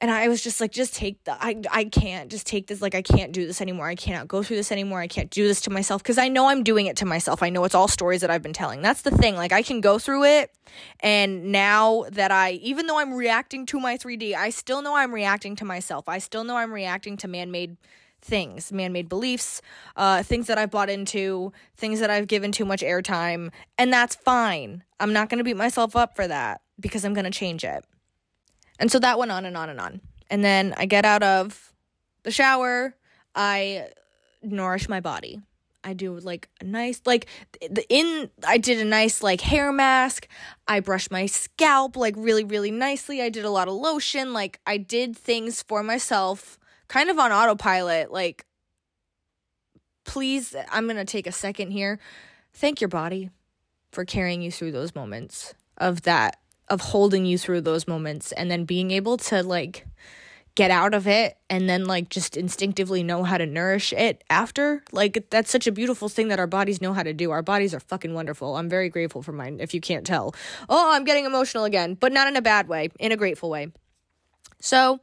and 0.00 0.10
I 0.10 0.28
was 0.28 0.42
just 0.42 0.60
like, 0.60 0.72
just 0.72 0.94
take 0.94 1.22
the, 1.24 1.32
I, 1.32 1.62
I 1.70 1.84
can't 1.84 2.30
just 2.30 2.46
take 2.46 2.66
this. 2.66 2.82
Like, 2.82 2.94
I 2.94 3.02
can't 3.02 3.32
do 3.32 3.46
this 3.46 3.60
anymore. 3.60 3.86
I 3.86 3.94
cannot 3.94 4.26
go 4.26 4.42
through 4.42 4.56
this 4.56 4.72
anymore. 4.72 5.00
I 5.00 5.06
can't 5.06 5.30
do 5.30 5.46
this 5.46 5.60
to 5.62 5.70
myself 5.70 6.02
because 6.02 6.18
I 6.18 6.28
know 6.28 6.48
I'm 6.48 6.64
doing 6.64 6.86
it 6.86 6.96
to 6.98 7.06
myself. 7.06 7.42
I 7.42 7.48
know 7.48 7.64
it's 7.64 7.74
all 7.74 7.88
stories 7.88 8.20
that 8.20 8.30
I've 8.30 8.42
been 8.42 8.52
telling. 8.52 8.82
That's 8.82 9.02
the 9.02 9.12
thing. 9.12 9.36
Like, 9.36 9.52
I 9.52 9.62
can 9.62 9.80
go 9.80 9.98
through 9.98 10.24
it. 10.24 10.50
And 11.00 11.52
now 11.52 12.04
that 12.10 12.32
I, 12.32 12.52
even 12.52 12.86
though 12.86 12.98
I'm 12.98 13.14
reacting 13.14 13.66
to 13.66 13.80
my 13.80 13.96
3D, 13.96 14.34
I 14.34 14.50
still 14.50 14.82
know 14.82 14.96
I'm 14.96 15.14
reacting 15.14 15.54
to 15.56 15.64
myself. 15.64 16.08
I 16.08 16.18
still 16.18 16.44
know 16.44 16.56
I'm 16.56 16.72
reacting 16.72 17.16
to 17.18 17.28
man 17.28 17.50
made 17.50 17.76
things, 18.20 18.72
man 18.72 18.92
made 18.92 19.08
beliefs, 19.08 19.62
uh, 19.96 20.22
things 20.22 20.48
that 20.48 20.58
I've 20.58 20.70
bought 20.70 20.90
into, 20.90 21.52
things 21.76 22.00
that 22.00 22.10
I've 22.10 22.26
given 22.26 22.52
too 22.52 22.64
much 22.64 22.82
airtime. 22.82 23.52
And 23.78 23.92
that's 23.92 24.16
fine. 24.16 24.82
I'm 24.98 25.12
not 25.12 25.28
going 25.28 25.38
to 25.38 25.44
beat 25.44 25.56
myself 25.56 25.94
up 25.94 26.16
for 26.16 26.26
that 26.26 26.62
because 26.80 27.04
I'm 27.04 27.14
going 27.14 27.24
to 27.24 27.30
change 27.30 27.64
it. 27.64 27.84
And 28.78 28.90
so 28.90 28.98
that 28.98 29.18
went 29.18 29.30
on 29.30 29.44
and 29.44 29.56
on 29.56 29.68
and 29.68 29.80
on. 29.80 30.00
And 30.30 30.44
then 30.44 30.74
I 30.76 30.86
get 30.86 31.04
out 31.04 31.22
of 31.22 31.72
the 32.22 32.30
shower, 32.30 32.94
I 33.34 33.88
nourish 34.42 34.88
my 34.88 35.00
body. 35.00 35.40
I 35.86 35.92
do 35.92 36.18
like 36.18 36.48
a 36.60 36.64
nice 36.64 37.02
like 37.04 37.26
the 37.60 37.84
in 37.90 38.30
I 38.46 38.56
did 38.56 38.80
a 38.80 38.84
nice 38.84 39.22
like 39.22 39.42
hair 39.42 39.70
mask. 39.70 40.26
I 40.66 40.80
brushed 40.80 41.10
my 41.10 41.26
scalp 41.26 41.94
like 41.94 42.14
really 42.16 42.42
really 42.42 42.70
nicely. 42.70 43.20
I 43.20 43.28
did 43.28 43.44
a 43.44 43.50
lot 43.50 43.68
of 43.68 43.74
lotion. 43.74 44.32
Like 44.32 44.60
I 44.66 44.78
did 44.78 45.14
things 45.14 45.62
for 45.62 45.82
myself 45.82 46.58
kind 46.88 47.10
of 47.10 47.18
on 47.18 47.32
autopilot 47.32 48.10
like 48.10 48.46
please 50.04 50.54
I'm 50.70 50.84
going 50.84 50.96
to 50.96 51.04
take 51.04 51.26
a 51.26 51.32
second 51.32 51.70
here. 51.70 51.98
Thank 52.52 52.80
your 52.80 52.88
body 52.88 53.30
for 53.90 54.04
carrying 54.04 54.42
you 54.42 54.50
through 54.50 54.72
those 54.72 54.94
moments 54.94 55.54
of 55.76 56.02
that 56.02 56.38
of 56.68 56.80
holding 56.80 57.26
you 57.26 57.38
through 57.38 57.60
those 57.60 57.86
moments 57.86 58.32
and 58.32 58.50
then 58.50 58.64
being 58.64 58.90
able 58.90 59.16
to 59.16 59.42
like 59.42 59.86
get 60.54 60.70
out 60.70 60.94
of 60.94 61.08
it 61.08 61.36
and 61.50 61.68
then 61.68 61.84
like 61.84 62.08
just 62.08 62.36
instinctively 62.36 63.02
know 63.02 63.24
how 63.24 63.36
to 63.36 63.46
nourish 63.46 63.92
it 63.92 64.22
after. 64.30 64.82
Like 64.92 65.28
that's 65.30 65.50
such 65.50 65.66
a 65.66 65.72
beautiful 65.72 66.08
thing 66.08 66.28
that 66.28 66.38
our 66.38 66.46
bodies 66.46 66.80
know 66.80 66.92
how 66.92 67.02
to 67.02 67.12
do. 67.12 67.32
Our 67.32 67.42
bodies 67.42 67.74
are 67.74 67.80
fucking 67.80 68.14
wonderful. 68.14 68.56
I'm 68.56 68.68
very 68.68 68.88
grateful 68.88 69.22
for 69.22 69.32
mine 69.32 69.58
if 69.60 69.74
you 69.74 69.80
can't 69.80 70.06
tell. 70.06 70.34
Oh 70.68 70.92
i'm 70.92 71.04
getting 71.04 71.24
emotional 71.24 71.64
again 71.64 71.94
but 71.94 72.12
not 72.12 72.28
in 72.28 72.36
a 72.36 72.42
bad 72.42 72.68
way 72.68 72.90
in 72.98 73.12
a 73.12 73.16
grateful 73.16 73.50
way. 73.50 73.72
So 74.60 75.00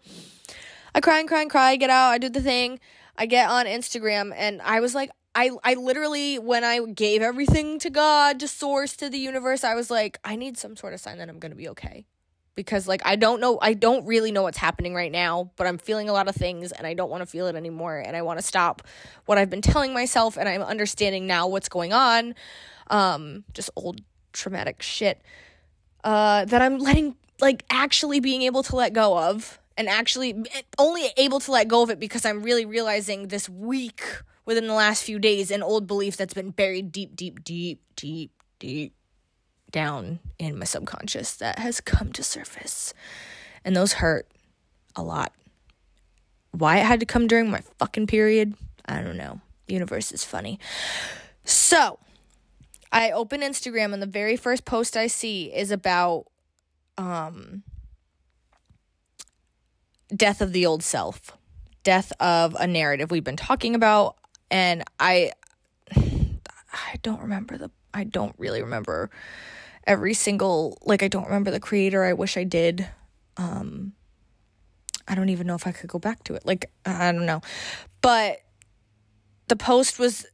i 0.95 1.01
cry 1.01 1.19
and 1.19 1.27
cry 1.27 1.41
and 1.41 1.49
cry 1.49 1.75
get 1.75 1.89
out 1.89 2.09
i 2.09 2.17
do 2.17 2.27
the 2.27 2.41
thing 2.41 2.79
i 3.17 3.25
get 3.25 3.49
on 3.49 3.65
instagram 3.65 4.33
and 4.35 4.61
i 4.61 4.81
was 4.81 4.93
like 4.93 5.09
I 5.33 5.51
I 5.63 5.75
literally 5.75 6.39
when 6.39 6.63
I 6.63 6.79
gave 6.85 7.21
everything 7.21 7.79
to 7.79 7.89
God, 7.89 8.39
to 8.39 8.47
source, 8.47 8.95
to 8.97 9.09
the 9.09 9.17
universe, 9.17 9.63
I 9.63 9.75
was 9.75 9.89
like, 9.89 10.19
I 10.23 10.35
need 10.35 10.57
some 10.57 10.75
sort 10.75 10.93
of 10.93 10.99
sign 10.99 11.17
that 11.19 11.29
I'm 11.29 11.39
going 11.39 11.51
to 11.51 11.57
be 11.57 11.69
okay 11.69 12.05
because 12.55 12.87
like 12.87 13.01
I 13.05 13.15
don't 13.15 13.39
know 13.39 13.57
I 13.61 13.73
don't 13.73 14.05
really 14.05 14.31
know 14.31 14.43
what's 14.43 14.57
happening 14.57 14.93
right 14.93 15.11
now, 15.11 15.51
but 15.55 15.67
I'm 15.67 15.77
feeling 15.77 16.09
a 16.09 16.13
lot 16.13 16.27
of 16.27 16.35
things 16.35 16.71
and 16.71 16.85
I 16.85 16.93
don't 16.93 17.09
want 17.09 17.21
to 17.21 17.25
feel 17.25 17.47
it 17.47 17.55
anymore 17.55 17.97
and 17.97 18.15
I 18.15 18.21
want 18.21 18.39
to 18.39 18.45
stop 18.45 18.83
what 19.25 19.37
I've 19.37 19.49
been 19.49 19.61
telling 19.61 19.93
myself 19.93 20.37
and 20.37 20.49
I'm 20.49 20.61
understanding 20.61 21.27
now 21.27 21.47
what's 21.47 21.69
going 21.69 21.93
on. 21.93 22.35
Um 22.87 23.45
just 23.53 23.69
old 23.75 24.01
traumatic 24.33 24.81
shit 24.81 25.21
uh 26.03 26.45
that 26.45 26.61
I'm 26.61 26.77
letting 26.77 27.15
like 27.39 27.63
actually 27.69 28.19
being 28.19 28.41
able 28.43 28.63
to 28.63 28.75
let 28.75 28.93
go 28.93 29.17
of 29.17 29.59
and 29.77 29.87
actually 29.87 30.45
only 30.77 31.05
able 31.17 31.39
to 31.39 31.51
let 31.51 31.67
go 31.67 31.83
of 31.83 31.89
it 31.89 31.99
because 31.99 32.25
I'm 32.25 32.43
really 32.43 32.65
realizing 32.65 33.29
this 33.29 33.47
week 33.47 34.03
within 34.45 34.67
the 34.67 34.73
last 34.73 35.03
few 35.03 35.19
days 35.19 35.51
an 35.51 35.63
old 35.63 35.87
belief 35.87 36.17
that's 36.17 36.33
been 36.33 36.51
buried 36.51 36.91
deep 36.91 37.15
deep 37.15 37.43
deep 37.43 37.81
deep 37.95 38.31
deep 38.59 38.93
down 39.71 40.19
in 40.37 40.57
my 40.57 40.65
subconscious 40.65 41.35
that 41.35 41.59
has 41.59 41.81
come 41.81 42.11
to 42.13 42.23
surface. 42.23 42.93
And 43.63 43.75
those 43.75 43.93
hurt 43.93 44.27
a 44.95 45.03
lot. 45.03 45.33
Why 46.51 46.77
it 46.77 46.85
had 46.85 46.99
to 46.99 47.05
come 47.05 47.27
during 47.27 47.49
my 47.49 47.61
fucking 47.79 48.07
period, 48.07 48.55
I 48.85 49.01
don't 49.01 49.17
know. 49.17 49.39
The 49.67 49.73
universe 49.73 50.11
is 50.11 50.25
funny. 50.25 50.59
So, 51.45 51.99
I 52.91 53.11
open 53.11 53.41
Instagram 53.41 53.93
and 53.93 54.01
the 54.01 54.07
very 54.07 54.35
first 54.35 54.65
post 54.65 54.97
I 54.97 55.07
see 55.07 55.45
is 55.45 55.71
about 55.71 56.25
um 56.97 57.63
death 60.13 60.41
of 60.41 60.51
the 60.51 60.65
old 60.65 60.83
self. 60.83 61.37
Death 61.83 62.11
of 62.19 62.55
a 62.59 62.67
narrative 62.67 63.09
we've 63.09 63.23
been 63.23 63.37
talking 63.37 63.73
about 63.73 64.17
and 64.51 64.83
I 64.99 65.31
I 66.71 66.99
don't 67.01 67.21
remember 67.21 67.57
the 67.57 67.71
I 67.93 68.03
don't 68.03 68.35
really 68.37 68.61
remember 68.61 69.09
every 69.87 70.13
single 70.13 70.77
like 70.83 71.01
I 71.01 71.07
don't 71.07 71.25
remember 71.25 71.49
the 71.49 71.59
creator. 71.59 72.03
I 72.03 72.13
wish 72.13 72.37
I 72.37 72.43
did. 72.43 72.87
Um 73.37 73.93
I 75.07 75.15
don't 75.15 75.29
even 75.29 75.47
know 75.47 75.55
if 75.55 75.65
I 75.65 75.71
could 75.71 75.89
go 75.89 75.99
back 75.99 76.23
to 76.25 76.35
it. 76.35 76.45
Like 76.45 76.69
I 76.85 77.11
don't 77.11 77.25
know. 77.25 77.41
But 78.01 78.41
the 79.47 79.55
post 79.55 79.97
was 79.97 80.25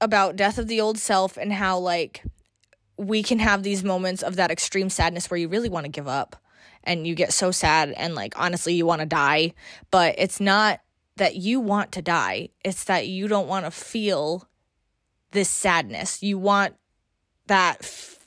about 0.00 0.36
death 0.36 0.58
of 0.58 0.68
the 0.68 0.80
old 0.80 0.98
self 0.98 1.36
and 1.36 1.52
how 1.52 1.78
like 1.78 2.22
we 2.96 3.22
can 3.22 3.38
have 3.38 3.62
these 3.62 3.82
moments 3.82 4.22
of 4.22 4.36
that 4.36 4.50
extreme 4.50 4.90
sadness 4.90 5.30
where 5.30 5.38
you 5.38 5.48
really 5.48 5.68
want 5.68 5.84
to 5.84 5.90
give 5.90 6.06
up 6.06 6.36
and 6.84 7.06
you 7.06 7.14
get 7.14 7.32
so 7.32 7.50
sad 7.50 7.90
and 7.96 8.14
like 8.14 8.38
honestly 8.38 8.74
you 8.74 8.86
want 8.86 9.00
to 9.00 9.06
die, 9.06 9.52
but 9.90 10.14
it's 10.18 10.38
not 10.38 10.80
that 11.16 11.36
you 11.36 11.60
want 11.60 11.92
to 11.92 12.02
die. 12.02 12.48
It's 12.64 12.84
that 12.84 13.06
you 13.06 13.28
don't 13.28 13.48
want 13.48 13.64
to 13.64 13.70
feel 13.70 14.48
this 15.30 15.48
sadness. 15.48 16.22
You 16.22 16.38
want 16.38 16.74
that 17.46 17.78
f- 17.80 18.18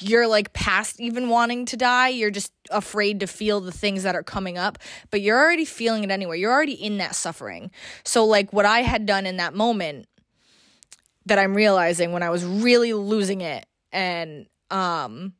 you're 0.00 0.26
like 0.26 0.52
past 0.52 1.00
even 1.00 1.28
wanting 1.28 1.66
to 1.66 1.76
die. 1.76 2.08
You're 2.08 2.30
just 2.30 2.52
afraid 2.70 3.20
to 3.20 3.26
feel 3.26 3.60
the 3.60 3.72
things 3.72 4.02
that 4.02 4.14
are 4.14 4.22
coming 4.22 4.58
up, 4.58 4.78
but 5.10 5.20
you're 5.20 5.38
already 5.38 5.64
feeling 5.64 6.04
it 6.04 6.10
anyway. 6.10 6.40
You're 6.40 6.52
already 6.52 6.72
in 6.72 6.98
that 6.98 7.14
suffering. 7.14 7.70
So, 8.04 8.24
like, 8.24 8.52
what 8.52 8.66
I 8.66 8.80
had 8.80 9.06
done 9.06 9.26
in 9.26 9.36
that 9.36 9.54
moment 9.54 10.06
that 11.26 11.38
I'm 11.38 11.54
realizing 11.54 12.12
when 12.12 12.22
I 12.22 12.30
was 12.30 12.44
really 12.44 12.92
losing 12.92 13.40
it 13.40 13.66
and, 13.92 14.46
um, 14.70 15.34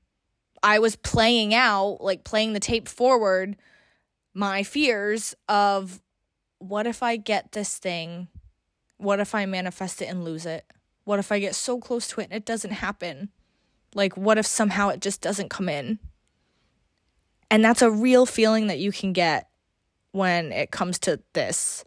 I 0.62 0.78
was 0.80 0.96
playing 0.96 1.54
out, 1.54 1.98
like 2.00 2.24
playing 2.24 2.52
the 2.52 2.60
tape 2.60 2.88
forward, 2.88 3.56
my 4.34 4.62
fears 4.62 5.34
of 5.48 6.00
what 6.58 6.86
if 6.86 7.02
I 7.02 7.16
get 7.16 7.52
this 7.52 7.78
thing? 7.78 8.28
What 8.96 9.20
if 9.20 9.34
I 9.34 9.46
manifest 9.46 10.02
it 10.02 10.06
and 10.06 10.24
lose 10.24 10.46
it? 10.46 10.64
What 11.04 11.18
if 11.18 11.32
I 11.32 11.38
get 11.38 11.54
so 11.54 11.78
close 11.78 12.08
to 12.08 12.20
it 12.20 12.24
and 12.24 12.32
it 12.34 12.44
doesn't 12.44 12.72
happen? 12.72 13.30
Like, 13.94 14.16
what 14.16 14.38
if 14.38 14.46
somehow 14.46 14.88
it 14.88 15.00
just 15.00 15.20
doesn't 15.20 15.48
come 15.48 15.68
in? 15.68 15.98
And 17.50 17.64
that's 17.64 17.82
a 17.82 17.90
real 17.90 18.26
feeling 18.26 18.66
that 18.66 18.78
you 18.78 18.92
can 18.92 19.12
get 19.12 19.48
when 20.12 20.52
it 20.52 20.70
comes 20.70 20.98
to 21.00 21.20
this. 21.32 21.84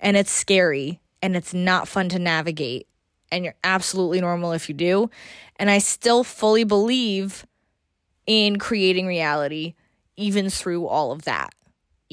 And 0.00 0.16
it's 0.16 0.32
scary 0.32 1.00
and 1.22 1.36
it's 1.36 1.54
not 1.54 1.86
fun 1.86 2.08
to 2.10 2.18
navigate. 2.18 2.88
And 3.30 3.44
you're 3.44 3.54
absolutely 3.62 4.20
normal 4.20 4.52
if 4.52 4.68
you 4.68 4.74
do. 4.74 5.10
And 5.56 5.70
I 5.70 5.78
still 5.78 6.24
fully 6.24 6.64
believe 6.64 7.46
in 8.26 8.58
creating 8.58 9.06
reality, 9.06 9.74
even 10.16 10.50
through 10.50 10.86
all 10.86 11.12
of 11.12 11.22
that, 11.22 11.54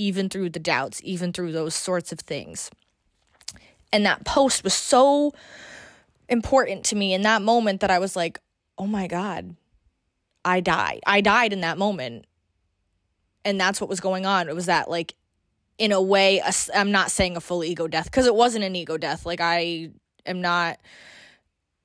even 0.02 0.30
through 0.30 0.50
the 0.50 0.60
doubts, 0.60 1.00
even 1.04 1.32
through 1.32 1.52
those 1.52 1.76
sorts 1.76 2.12
of 2.12 2.20
things. 2.20 2.72
And 3.94 4.04
that 4.06 4.26
post 4.26 4.64
was 4.64 4.74
so 4.74 5.32
important 6.28 6.84
to 6.86 6.96
me 6.96 7.14
in 7.14 7.22
that 7.22 7.44
moment 7.44 7.82
that 7.82 7.92
I 7.92 8.00
was 8.00 8.16
like, 8.16 8.40
oh 8.80 8.88
my 8.88 9.06
God, 9.06 9.56
I 10.44 10.60
died. 10.60 11.02
I 11.06 11.22
died 11.22 11.54
in 11.54 11.62
that 11.62 11.78
moment. 11.78 12.26
And 13.46 13.62
that's 13.62 13.80
what 13.80 13.90
was 13.90 14.00
going 14.00 14.26
on. 14.26 14.50
It 14.50 14.56
was 14.56 14.66
that, 14.66 14.90
like, 14.90 15.14
in 15.78 15.92
a 15.92 16.02
way, 16.02 16.42
I'm 16.74 16.92
not 16.92 17.12
saying 17.12 17.38
a 17.38 17.42
full 17.42 17.64
ego 17.64 17.88
death 17.88 18.06
because 18.06 18.26
it 18.26 18.36
wasn't 18.36 18.64
an 18.64 18.76
ego 18.76 18.98
death. 18.98 19.26
Like, 19.26 19.42
I 19.42 19.92
am 20.26 20.42
not 20.42 20.80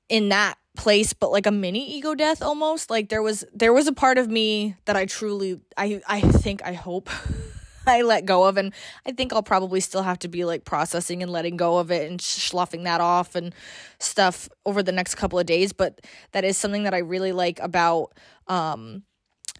in 0.09 0.29
that 0.29 0.57
place 0.75 1.11
but 1.11 1.31
like 1.31 1.47
a 1.47 1.51
mini 1.51 1.91
ego 1.91 2.13
death 2.13 2.41
almost 2.41 2.91
like 2.91 3.09
there 3.09 3.23
was 3.23 3.43
there 3.51 3.73
was 3.73 3.87
a 3.87 3.91
part 3.91 4.19
of 4.19 4.29
me 4.29 4.75
that 4.85 4.95
i 4.95 5.05
truly 5.05 5.59
i 5.75 5.99
i 6.07 6.21
think 6.21 6.61
i 6.63 6.71
hope 6.71 7.09
I 7.91 8.01
let 8.01 8.25
go 8.25 8.45
of. 8.45 8.57
And 8.57 8.73
I 9.05 9.11
think 9.11 9.33
I'll 9.33 9.43
probably 9.43 9.79
still 9.79 10.03
have 10.03 10.19
to 10.19 10.27
be 10.27 10.45
like 10.45 10.65
processing 10.65 11.23
and 11.23 11.31
letting 11.31 11.57
go 11.57 11.77
of 11.77 11.91
it 11.91 12.09
and 12.09 12.21
sloughing 12.21 12.83
that 12.83 13.01
off 13.01 13.35
and 13.35 13.53
stuff 13.99 14.49
over 14.65 14.83
the 14.83 14.91
next 14.91 15.15
couple 15.15 15.39
of 15.39 15.45
days. 15.45 15.73
But 15.73 16.01
that 16.31 16.43
is 16.43 16.57
something 16.57 16.83
that 16.83 16.93
I 16.93 16.99
really 16.99 17.31
like 17.31 17.59
about, 17.59 18.13
um, 18.47 19.03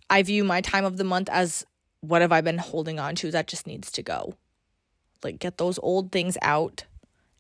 I 0.10 0.24
view 0.24 0.44
my 0.44 0.62
time 0.62 0.86
of 0.86 0.98
the 0.98 1.04
month 1.04 1.30
as 1.30 1.66
what 2.02 2.22
have 2.22 2.32
I 2.32 2.42
been 2.42 2.58
holding 2.58 3.00
on 3.00 3.16
to 3.16 3.32
that 3.32 3.48
just 3.48 3.68
needs 3.68 3.92
to 3.94 4.04
go. 4.04 4.36
Like 5.24 5.40
get 5.40 5.58
those 5.58 5.80
old 5.80 6.12
things 6.12 6.38
out 6.42 6.86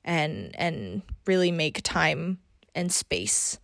and 0.04 0.56
and 0.56 1.04
really 1.26 1.52
make 1.52 1.82
time 1.84 2.40
and 2.74 2.92
space 2.92 3.60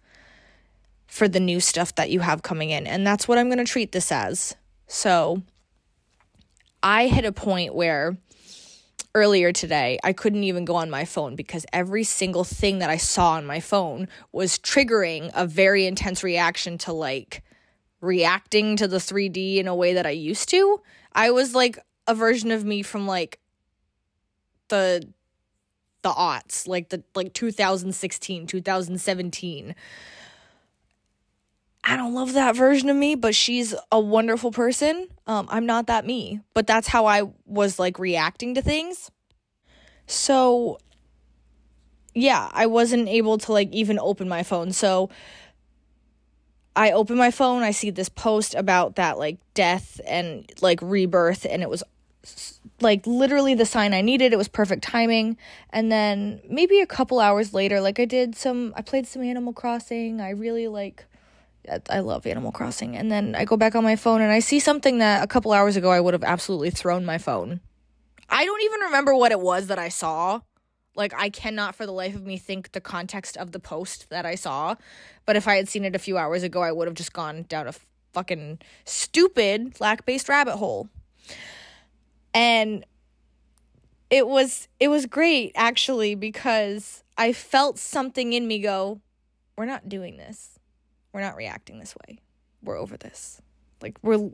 for 1.07 1.27
the 1.27 1.39
new 1.39 1.59
stuff 1.59 1.95
that 1.95 2.09
you 2.09 2.19
have 2.19 2.41
coming 2.43 2.71
in. 2.71 2.85
And 2.87 3.05
that's 3.05 3.27
what 3.27 3.37
I'm 3.37 3.47
going 3.47 3.63
to 3.63 3.71
treat 3.71 3.91
this 3.91 4.11
as. 4.11 4.55
So, 4.87 5.43
I 6.83 7.07
hit 7.07 7.23
a 7.23 7.31
point 7.31 7.73
where 7.73 8.17
earlier 9.15 9.53
today, 9.53 9.99
I 10.03 10.11
couldn't 10.11 10.43
even 10.43 10.65
go 10.65 10.75
on 10.75 10.89
my 10.89 11.05
phone 11.05 11.35
because 11.35 11.65
every 11.71 12.03
single 12.03 12.43
thing 12.43 12.79
that 12.79 12.89
I 12.89 12.97
saw 12.97 13.31
on 13.31 13.45
my 13.45 13.61
phone 13.61 14.09
was 14.31 14.59
triggering 14.59 15.31
a 15.33 15.47
very 15.47 15.85
intense 15.85 16.23
reaction 16.23 16.77
to 16.79 16.91
like 16.91 17.41
reacting 18.01 18.75
to 18.77 18.87
the 18.87 18.97
3D 18.97 19.57
in 19.57 19.67
a 19.67 19.75
way 19.75 19.93
that 19.93 20.05
I 20.05 20.11
used 20.11 20.49
to. 20.49 20.81
I 21.13 21.31
was 21.31 21.55
like 21.55 21.79
a 22.07 22.13
version 22.13 22.51
of 22.51 22.65
me 22.65 22.81
from 22.83 23.07
like 23.07 23.39
the 24.67 25.07
the 26.01 26.09
aughts, 26.09 26.67
like 26.67 26.89
the 26.89 27.01
like 27.15 27.33
2016, 27.33 28.45
2017 28.45 29.75
I 31.83 31.97
don't 31.97 32.13
love 32.13 32.33
that 32.33 32.55
version 32.55 32.89
of 32.89 32.95
me, 32.95 33.15
but 33.15 33.35
she's 33.35 33.75
a 33.91 33.99
wonderful 33.99 34.51
person. 34.51 35.07
Um, 35.27 35.47
I'm 35.49 35.65
not 35.65 35.87
that 35.87 36.05
me, 36.05 36.39
but 36.53 36.65
that's 36.65 36.87
how 36.87 37.05
I 37.05 37.23
was 37.45 37.77
like 37.77 37.99
reacting 37.99 38.55
to 38.55 38.61
things. 38.61 39.11
So, 40.07 40.79
yeah, 42.15 42.49
I 42.53 42.67
wasn't 42.67 43.09
able 43.09 43.37
to 43.39 43.51
like 43.51 43.71
even 43.73 43.99
open 43.99 44.29
my 44.29 44.43
phone. 44.43 44.71
So, 44.71 45.09
I 46.75 46.91
open 46.91 47.17
my 47.17 47.31
phone, 47.31 47.61
I 47.61 47.71
see 47.71 47.91
this 47.91 48.09
post 48.09 48.55
about 48.55 48.95
that 48.95 49.19
like 49.19 49.37
death 49.53 50.01
and 50.07 50.49
like 50.61 50.79
rebirth, 50.81 51.45
and 51.47 51.61
it 51.61 51.69
was 51.69 51.83
like 52.81 53.05
literally 53.05 53.55
the 53.55 53.65
sign 53.65 53.93
I 53.93 54.01
needed. 54.01 54.33
It 54.33 54.37
was 54.37 54.47
perfect 54.47 54.83
timing. 54.83 55.37
And 55.69 55.91
then 55.91 56.41
maybe 56.49 56.79
a 56.79 56.85
couple 56.85 57.19
hours 57.19 57.53
later, 57.53 57.81
like 57.81 57.99
I 57.99 58.05
did 58.05 58.35
some, 58.35 58.73
I 58.75 58.81
played 58.81 59.07
some 59.07 59.23
Animal 59.23 59.53
Crossing. 59.53 60.21
I 60.21 60.31
really 60.31 60.67
like, 60.67 61.05
I 61.89 61.99
love 61.99 62.25
Animal 62.27 62.51
Crossing. 62.51 62.95
And 62.97 63.11
then 63.11 63.35
I 63.35 63.45
go 63.45 63.57
back 63.57 63.75
on 63.75 63.83
my 63.83 63.95
phone 63.95 64.21
and 64.21 64.31
I 64.31 64.39
see 64.39 64.59
something 64.59 64.97
that 64.97 65.23
a 65.23 65.27
couple 65.27 65.53
hours 65.53 65.75
ago 65.75 65.91
I 65.91 65.99
would 65.99 66.13
have 66.13 66.23
absolutely 66.23 66.69
thrown 66.69 67.05
my 67.05 67.17
phone. 67.17 67.61
I 68.29 68.45
don't 68.45 68.63
even 68.63 68.79
remember 68.81 69.15
what 69.15 69.31
it 69.31 69.39
was 69.39 69.67
that 69.67 69.79
I 69.79 69.89
saw. 69.89 70.41
Like, 70.95 71.13
I 71.15 71.29
cannot 71.29 71.75
for 71.75 71.85
the 71.85 71.91
life 71.91 72.15
of 72.15 72.25
me 72.25 72.37
think 72.37 72.73
the 72.73 72.81
context 72.81 73.37
of 73.37 73.51
the 73.51 73.59
post 73.59 74.09
that 74.09 74.25
I 74.25 74.35
saw. 74.35 74.75
But 75.25 75.35
if 75.35 75.47
I 75.47 75.55
had 75.55 75.67
seen 75.67 75.85
it 75.85 75.95
a 75.95 75.99
few 75.99 76.17
hours 76.17 76.43
ago, 76.43 76.61
I 76.61 76.71
would 76.71 76.87
have 76.87 76.95
just 76.95 77.13
gone 77.13 77.43
down 77.43 77.67
a 77.67 77.73
fucking 78.13 78.59
stupid 78.85 79.79
lack 79.79 80.05
based 80.05 80.29
rabbit 80.29 80.57
hole 80.57 80.87
and 82.33 82.85
it 84.09 84.27
was 84.27 84.67
it 84.79 84.87
was 84.87 85.05
great 85.05 85.51
actually 85.55 86.15
because 86.15 87.03
I 87.17 87.33
felt 87.33 87.77
something 87.77 88.33
in 88.33 88.47
me 88.47 88.59
go, 88.59 89.01
we're 89.57 89.65
not 89.65 89.87
doing 89.87 90.17
this. 90.17 90.52
We're 91.13 91.21
not 91.21 91.35
reacting 91.35 91.79
this 91.79 91.95
way. 91.95 92.19
We're 92.63 92.77
over 92.77 92.97
this. 92.97 93.41
Like 93.81 93.97
we're 94.01 94.29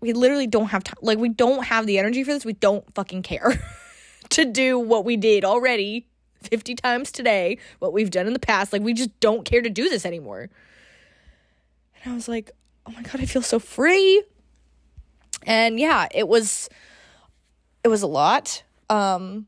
we 0.00 0.12
literally 0.12 0.46
don't 0.46 0.66
have 0.66 0.84
time. 0.84 0.98
Like 1.02 1.18
we 1.18 1.28
don't 1.28 1.64
have 1.64 1.86
the 1.86 1.98
energy 1.98 2.22
for 2.24 2.32
this. 2.32 2.44
We 2.44 2.52
don't 2.52 2.84
fucking 2.94 3.22
care 3.22 3.60
to 4.30 4.44
do 4.44 4.78
what 4.78 5.04
we 5.04 5.16
did 5.16 5.44
already 5.44 6.06
50 6.42 6.74
times 6.76 7.10
today, 7.10 7.58
what 7.78 7.92
we've 7.92 8.10
done 8.10 8.26
in 8.26 8.32
the 8.32 8.38
past. 8.38 8.72
Like 8.72 8.82
we 8.82 8.92
just 8.92 9.18
don't 9.20 9.44
care 9.44 9.62
to 9.62 9.70
do 9.70 9.88
this 9.88 10.06
anymore. 10.06 10.50
And 12.02 12.12
I 12.12 12.14
was 12.14 12.28
like, 12.28 12.50
"Oh 12.86 12.92
my 12.92 13.02
god, 13.02 13.20
I 13.20 13.24
feel 13.24 13.42
so 13.42 13.58
free." 13.58 14.22
And 15.46 15.80
yeah, 15.80 16.06
it 16.10 16.28
was 16.28 16.68
it 17.82 17.88
was 17.88 18.02
a 18.02 18.06
lot. 18.06 18.62
Um, 18.88 19.46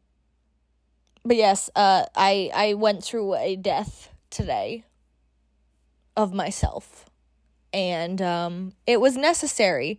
but 1.24 1.36
yes, 1.36 1.70
uh, 1.76 2.06
I 2.16 2.50
I 2.54 2.74
went 2.74 3.04
through 3.04 3.34
a 3.34 3.56
death 3.56 4.10
today 4.30 4.84
of 6.16 6.32
myself, 6.32 7.06
and 7.72 8.20
um, 8.22 8.72
it 8.86 9.00
was 9.00 9.16
necessary. 9.16 9.98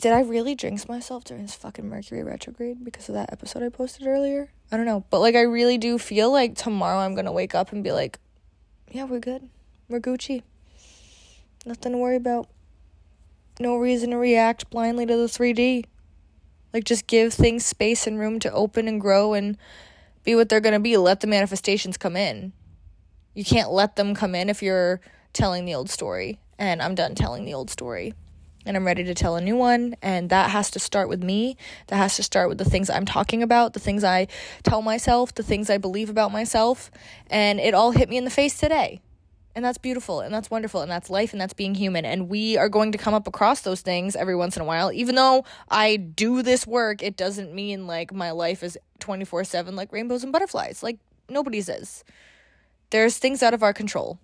Did 0.00 0.12
I 0.12 0.20
really 0.20 0.54
jinx 0.54 0.88
myself 0.88 1.24
during 1.24 1.42
this 1.42 1.56
fucking 1.56 1.88
Mercury 1.88 2.22
retrograde 2.22 2.84
because 2.84 3.08
of 3.08 3.16
that 3.16 3.32
episode 3.32 3.64
I 3.64 3.68
posted 3.68 4.06
earlier? 4.06 4.50
I 4.70 4.76
don't 4.76 4.86
know, 4.86 5.04
but 5.10 5.20
like 5.20 5.34
I 5.34 5.42
really 5.42 5.76
do 5.76 5.98
feel 5.98 6.30
like 6.30 6.54
tomorrow 6.54 6.98
I'm 6.98 7.14
gonna 7.14 7.32
wake 7.32 7.54
up 7.54 7.72
and 7.72 7.82
be 7.82 7.92
like, 7.92 8.18
yeah, 8.90 9.04
we're 9.04 9.20
good, 9.20 9.48
we're 9.88 10.00
Gucci, 10.00 10.42
nothing 11.66 11.92
to 11.92 11.98
worry 11.98 12.16
about 12.16 12.48
no 13.60 13.76
reason 13.76 14.10
to 14.10 14.16
react 14.16 14.70
blindly 14.70 15.06
to 15.06 15.16
the 15.16 15.26
3D. 15.26 15.84
Like, 16.72 16.84
just 16.84 17.06
give 17.06 17.32
things 17.32 17.64
space 17.64 18.06
and 18.06 18.18
room 18.18 18.38
to 18.40 18.52
open 18.52 18.88
and 18.88 19.00
grow 19.00 19.34
and 19.34 19.56
be 20.24 20.34
what 20.34 20.48
they're 20.48 20.60
going 20.60 20.74
to 20.74 20.80
be. 20.80 20.96
Let 20.96 21.20
the 21.20 21.26
manifestations 21.26 21.96
come 21.96 22.16
in. 22.16 22.52
You 23.38 23.44
can't 23.44 23.70
let 23.70 23.94
them 23.94 24.16
come 24.16 24.34
in 24.34 24.48
if 24.50 24.64
you're 24.64 25.00
telling 25.32 25.64
the 25.64 25.76
old 25.76 25.88
story. 25.88 26.40
And 26.58 26.82
I'm 26.82 26.96
done 26.96 27.14
telling 27.14 27.44
the 27.44 27.54
old 27.54 27.70
story. 27.70 28.14
And 28.66 28.76
I'm 28.76 28.84
ready 28.84 29.04
to 29.04 29.14
tell 29.14 29.36
a 29.36 29.40
new 29.40 29.54
one. 29.54 29.94
And 30.02 30.28
that 30.30 30.50
has 30.50 30.72
to 30.72 30.80
start 30.80 31.08
with 31.08 31.22
me. 31.22 31.56
That 31.86 31.98
has 31.98 32.16
to 32.16 32.24
start 32.24 32.48
with 32.48 32.58
the 32.58 32.64
things 32.64 32.90
I'm 32.90 33.06
talking 33.06 33.44
about, 33.44 33.74
the 33.74 33.78
things 33.78 34.02
I 34.02 34.26
tell 34.64 34.82
myself, 34.82 35.32
the 35.32 35.44
things 35.44 35.70
I 35.70 35.78
believe 35.78 36.10
about 36.10 36.32
myself. 36.32 36.90
And 37.30 37.60
it 37.60 37.74
all 37.74 37.92
hit 37.92 38.08
me 38.08 38.16
in 38.16 38.24
the 38.24 38.30
face 38.32 38.58
today. 38.58 39.00
And 39.54 39.64
that's 39.64 39.78
beautiful 39.78 40.18
and 40.18 40.34
that's 40.34 40.50
wonderful 40.50 40.80
and 40.80 40.90
that's 40.90 41.08
life 41.08 41.30
and 41.30 41.40
that's 41.40 41.54
being 41.54 41.76
human. 41.76 42.04
And 42.04 42.28
we 42.28 42.56
are 42.56 42.68
going 42.68 42.90
to 42.90 42.98
come 42.98 43.14
up 43.14 43.28
across 43.28 43.60
those 43.60 43.82
things 43.82 44.16
every 44.16 44.34
once 44.34 44.56
in 44.56 44.62
a 44.62 44.66
while. 44.66 44.90
Even 44.90 45.14
though 45.14 45.44
I 45.70 45.94
do 45.94 46.42
this 46.42 46.66
work, 46.66 47.04
it 47.04 47.16
doesn't 47.16 47.54
mean 47.54 47.86
like 47.86 48.12
my 48.12 48.32
life 48.32 48.64
is 48.64 48.76
24 48.98 49.44
7 49.44 49.76
like 49.76 49.92
rainbows 49.92 50.24
and 50.24 50.32
butterflies. 50.32 50.82
Like 50.82 50.98
nobody's 51.28 51.68
is. 51.68 52.02
There's 52.90 53.18
things 53.18 53.42
out 53.42 53.54
of 53.54 53.62
our 53.62 53.72
control. 53.72 54.18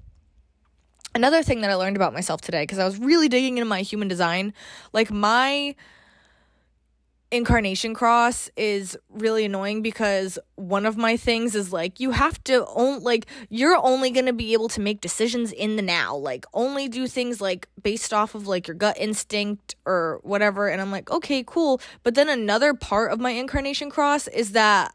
Another 1.14 1.42
thing 1.42 1.60
that 1.60 1.70
I 1.70 1.74
learned 1.74 1.96
about 1.96 2.12
myself 2.12 2.40
today, 2.40 2.62
because 2.62 2.78
I 2.78 2.84
was 2.84 2.98
really 2.98 3.28
digging 3.28 3.58
into 3.58 3.68
my 3.68 3.82
human 3.82 4.08
design, 4.08 4.52
like 4.92 5.10
my 5.10 5.76
incarnation 7.34 7.94
cross 7.94 8.48
is 8.56 8.96
really 9.10 9.44
annoying 9.44 9.82
because 9.82 10.38
one 10.54 10.86
of 10.86 10.96
my 10.96 11.16
things 11.16 11.56
is 11.56 11.72
like 11.72 11.98
you 11.98 12.12
have 12.12 12.42
to 12.44 12.64
own 12.66 13.02
like 13.02 13.26
you're 13.48 13.76
only 13.76 14.10
going 14.10 14.26
to 14.26 14.32
be 14.32 14.52
able 14.52 14.68
to 14.68 14.80
make 14.80 15.00
decisions 15.00 15.50
in 15.50 15.74
the 15.76 15.82
now. 15.82 16.14
Like 16.14 16.46
only 16.54 16.88
do 16.88 17.08
things 17.08 17.40
like 17.40 17.68
based 17.82 18.14
off 18.14 18.34
of 18.34 18.46
like 18.46 18.68
your 18.68 18.76
gut 18.76 18.96
instinct 18.98 19.74
or 19.84 20.20
whatever. 20.22 20.68
And 20.68 20.80
I'm 20.80 20.92
like 20.92 21.10
okay 21.10 21.42
cool. 21.44 21.80
But 22.02 22.14
then 22.14 22.28
another 22.28 22.72
part 22.72 23.12
of 23.12 23.18
my 23.18 23.30
incarnation 23.30 23.90
cross 23.90 24.28
is 24.28 24.52
that 24.52 24.94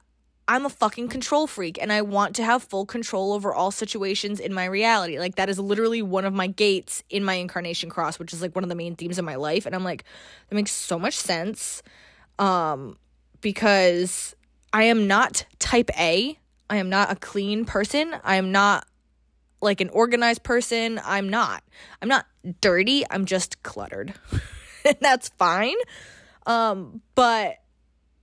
I'm 0.50 0.66
a 0.66 0.70
fucking 0.70 1.10
control 1.10 1.46
freak 1.46 1.78
and 1.80 1.94
I 1.94 2.02
want 2.02 2.36
to 2.38 2.44
have 2.44 2.64
full 2.64 2.88
control 2.88 3.34
over 3.34 3.54
all 3.54 3.70
situations 3.70 4.40
in 4.40 4.52
my 4.52 4.66
reality. 4.66 5.20
Like 5.20 5.36
that 5.36 5.48
is 5.48 5.60
literally 5.60 6.02
one 6.02 6.26
of 6.26 6.34
my 6.34 6.48
gates 6.48 7.04
in 7.08 7.24
my 7.24 7.36
incarnation 7.36 7.92
cross, 7.92 8.18
which 8.18 8.34
is 8.34 8.42
like 8.42 8.56
one 8.56 8.64
of 8.64 8.70
the 8.70 8.76
main 8.76 8.96
themes 8.96 9.20
of 9.20 9.26
my 9.26 9.36
life 9.36 9.68
and 9.68 9.76
I'm 9.76 9.84
like 9.84 10.06
that 10.50 10.56
makes 10.56 10.72
so 10.72 10.98
much 10.98 11.14
sense 11.14 11.84
um, 12.40 12.98
because 13.42 14.36
I 14.74 14.86
am 14.86 15.06
not 15.06 15.46
type 15.60 15.92
A. 16.00 16.40
I 16.68 16.78
am 16.78 16.90
not 16.90 17.12
a 17.12 17.16
clean 17.16 17.66
person. 17.66 18.16
I 18.24 18.38
am 18.38 18.52
not 18.52 18.88
like 19.62 19.82
an 19.82 19.90
organized 19.90 20.42
person. 20.42 21.00
I'm 21.06 21.30
not. 21.30 21.64
I'm 22.02 22.10
not 22.10 22.26
dirty. 22.60 23.04
I'm 23.12 23.26
just 23.26 23.62
cluttered. 23.62 24.16
and 24.84 24.98
that's 25.00 25.30
fine. 25.30 25.76
Um, 26.48 27.04
but 27.14 27.58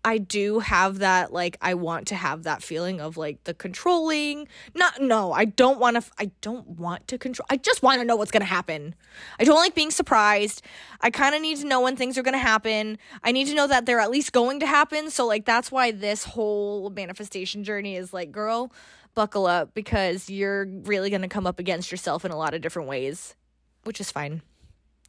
I 0.07 0.19
do 0.19 0.61
have 0.61 1.01
that 1.01 1.33
like 1.33 1.59
I 1.61 1.75
want 1.75 2.07
to 2.09 2.14
have 2.14 2.45
that 2.45 2.62
feeling 2.62 3.01
of 3.01 3.16
like 3.16 3.42
the 3.42 3.53
controlling. 3.53 4.47
Not 4.73 5.03
no, 5.03 5.33
I 5.33 5.47
don't 5.47 5.81
want 5.81 6.01
to 6.01 6.09
I 6.16 6.31
don't 6.42 6.64
want 6.69 7.09
to 7.09 7.19
control. 7.19 7.45
I 7.51 7.57
just 7.57 7.83
want 7.83 8.01
to 8.01 8.05
know 8.05 8.14
what's 8.14 8.31
going 8.31 8.42
to 8.42 8.47
happen. 8.47 8.95
I 9.40 9.42
don't 9.42 9.57
like 9.57 9.75
being 9.75 9.90
surprised. 9.90 10.62
I 11.01 11.11
kind 11.11 11.35
of 11.35 11.42
need 11.42 11.59
to 11.59 11.66
know 11.66 11.81
when 11.81 11.97
things 11.97 12.16
are 12.16 12.23
going 12.23 12.35
to 12.35 12.38
happen. 12.38 12.99
I 13.25 13.33
need 13.33 13.49
to 13.49 13.55
know 13.57 13.66
that 13.66 13.85
they're 13.85 13.99
at 13.99 14.12
least 14.12 14.33
going 14.33 14.61
to 14.61 14.66
happen. 14.66 15.11
So 15.11 15.27
like 15.27 15.45
that's 15.45 15.73
why 15.73 15.90
this 15.90 16.23
whole 16.23 16.88
manifestation 16.90 17.64
journey 17.64 17.97
is 17.97 18.12
like 18.12 18.31
girl, 18.31 18.73
buckle 19.16 19.49
up 19.49 19.75
because 19.75 20.31
you're 20.31 20.66
really 20.85 21.11
going 21.11 21.23
to 21.23 21.29
come 21.29 21.49
up 21.49 21.59
against 21.59 21.90
yourself 21.90 22.25
in 22.25 22.31
a 22.31 22.37
lot 22.37 22.55
of 22.55 22.61
different 22.61 22.88
ways, 22.88 23.35
which 23.83 24.01
is 24.01 24.12
fine. 24.12 24.42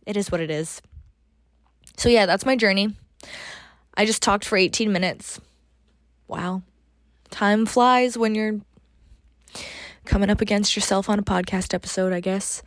It 0.07 0.17
is 0.17 0.31
what 0.31 0.41
it 0.41 0.49
is. 0.49 0.81
So 1.97 2.09
yeah, 2.09 2.25
that's 2.25 2.47
my 2.47 2.55
journey. 2.55 2.95
I 3.97 4.05
just 4.05 4.21
talked 4.21 4.45
for 4.45 4.57
18 4.57 4.91
minutes. 4.91 5.41
Wow. 6.27 6.61
Time 7.31 7.65
flies 7.65 8.17
when 8.17 8.35
you're 8.35 8.61
coming 10.05 10.29
up 10.29 10.39
against 10.39 10.75
yourself 10.75 11.09
on 11.09 11.17
a 11.17 11.23
podcast 11.23 11.73
episode, 11.73 12.13
I 12.13 12.19
guess. 12.19 12.61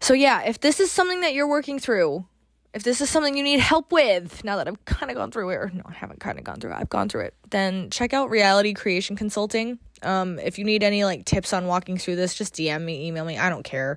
So, 0.00 0.12
yeah, 0.12 0.42
if 0.42 0.60
this 0.60 0.80
is 0.80 0.90
something 0.90 1.20
that 1.20 1.34
you're 1.34 1.48
working 1.48 1.78
through, 1.78 2.26
if 2.74 2.82
this 2.82 3.00
is 3.00 3.08
something 3.08 3.36
you 3.36 3.44
need 3.44 3.60
help 3.60 3.92
with, 3.92 4.44
now 4.44 4.56
that 4.56 4.66
I've 4.68 4.84
kind 4.84 5.10
of 5.10 5.16
gone 5.16 5.30
through 5.30 5.50
it, 5.50 5.54
or 5.54 5.70
no, 5.72 5.82
I 5.86 5.92
haven't 5.92 6.20
kind 6.20 6.36
of 6.36 6.44
gone 6.44 6.60
through 6.60 6.72
it, 6.72 6.76
I've 6.76 6.90
gone 6.90 7.08
through 7.08 7.22
it, 7.22 7.34
then 7.50 7.88
check 7.90 8.12
out 8.12 8.28
Reality 8.28 8.74
Creation 8.74 9.16
Consulting. 9.16 9.78
Um, 10.02 10.38
if 10.40 10.58
you 10.58 10.64
need 10.64 10.82
any 10.82 11.04
like 11.04 11.24
tips 11.24 11.52
on 11.52 11.66
walking 11.66 11.96
through 11.96 12.16
this, 12.16 12.34
just 12.34 12.54
DM 12.54 12.82
me, 12.82 13.06
email 13.06 13.24
me. 13.24 13.38
I 13.38 13.48
don't 13.48 13.62
care. 13.62 13.96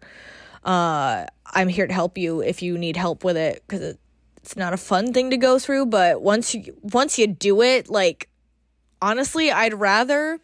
Uh, 0.63 1.25
I'm 1.45 1.67
here 1.67 1.87
to 1.87 1.93
help 1.93 2.17
you 2.17 2.41
if 2.41 2.61
you 2.61 2.77
need 2.77 2.95
help 2.95 3.23
with 3.23 3.37
it 3.37 3.63
because 3.67 3.81
it, 3.81 3.99
it's 4.49 4.55
not 4.55 4.73
a 4.73 4.77
fun 4.77 5.13
thing 5.13 5.29
to 5.29 5.37
go 5.37 5.59
through, 5.59 5.85
but 5.85 6.23
once 6.23 6.55
you 6.55 6.75
once 6.81 7.19
you 7.19 7.27
do 7.27 7.61
it, 7.61 7.87
like 7.87 8.29
honestly, 8.99 9.51
I'd 9.51 9.75
rather 9.75 10.39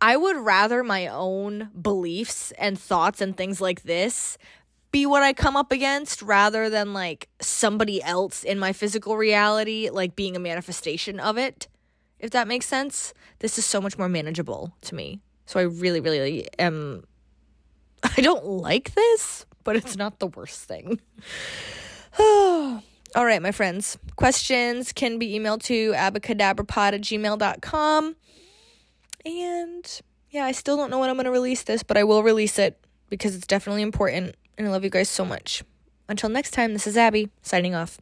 I 0.00 0.16
would 0.16 0.36
rather 0.36 0.84
my 0.84 1.08
own 1.08 1.70
beliefs 1.70 2.52
and 2.52 2.78
thoughts 2.78 3.20
and 3.20 3.36
things 3.36 3.60
like 3.60 3.82
this 3.82 4.38
be 4.92 5.06
what 5.06 5.24
I 5.24 5.32
come 5.32 5.56
up 5.56 5.72
against 5.72 6.22
rather 6.22 6.70
than 6.70 6.92
like 6.92 7.28
somebody 7.40 8.00
else 8.00 8.44
in 8.44 8.60
my 8.60 8.72
physical 8.72 9.16
reality 9.16 9.90
like 9.90 10.14
being 10.14 10.36
a 10.36 10.38
manifestation 10.38 11.18
of 11.18 11.36
it. 11.36 11.66
If 12.20 12.30
that 12.30 12.46
makes 12.46 12.66
sense. 12.66 13.12
This 13.40 13.58
is 13.58 13.64
so 13.64 13.80
much 13.80 13.98
more 13.98 14.08
manageable 14.08 14.72
to 14.82 14.94
me. 14.94 15.20
So 15.46 15.58
I 15.58 15.64
really 15.64 15.98
really 15.98 16.46
am 16.60 17.02
I 18.04 18.20
don't 18.20 18.44
like 18.44 18.94
this, 18.94 19.46
but 19.64 19.74
it's 19.74 19.96
not 19.96 20.20
the 20.20 20.28
worst 20.28 20.60
thing. 20.62 21.00
All 23.14 23.26
right, 23.26 23.42
my 23.42 23.52
friends. 23.52 23.98
Questions 24.16 24.92
can 24.92 25.18
be 25.18 25.38
emailed 25.38 25.62
to 25.64 25.92
abbacahdabrapod 25.92 26.94
at 26.94 27.00
gmail.com. 27.02 28.16
And 29.26 30.00
yeah, 30.30 30.44
I 30.46 30.52
still 30.52 30.78
don't 30.78 30.90
know 30.90 30.98
when 30.98 31.10
I'm 31.10 31.16
going 31.16 31.26
to 31.26 31.30
release 31.30 31.62
this, 31.62 31.82
but 31.82 31.98
I 31.98 32.04
will 32.04 32.22
release 32.22 32.58
it 32.58 32.82
because 33.10 33.36
it's 33.36 33.46
definitely 33.46 33.82
important. 33.82 34.34
And 34.56 34.66
I 34.66 34.70
love 34.70 34.82
you 34.82 34.90
guys 34.90 35.10
so 35.10 35.26
much. 35.26 35.62
Until 36.08 36.30
next 36.30 36.52
time, 36.52 36.72
this 36.72 36.86
is 36.86 36.96
Abby 36.96 37.28
signing 37.42 37.74
off. 37.74 37.98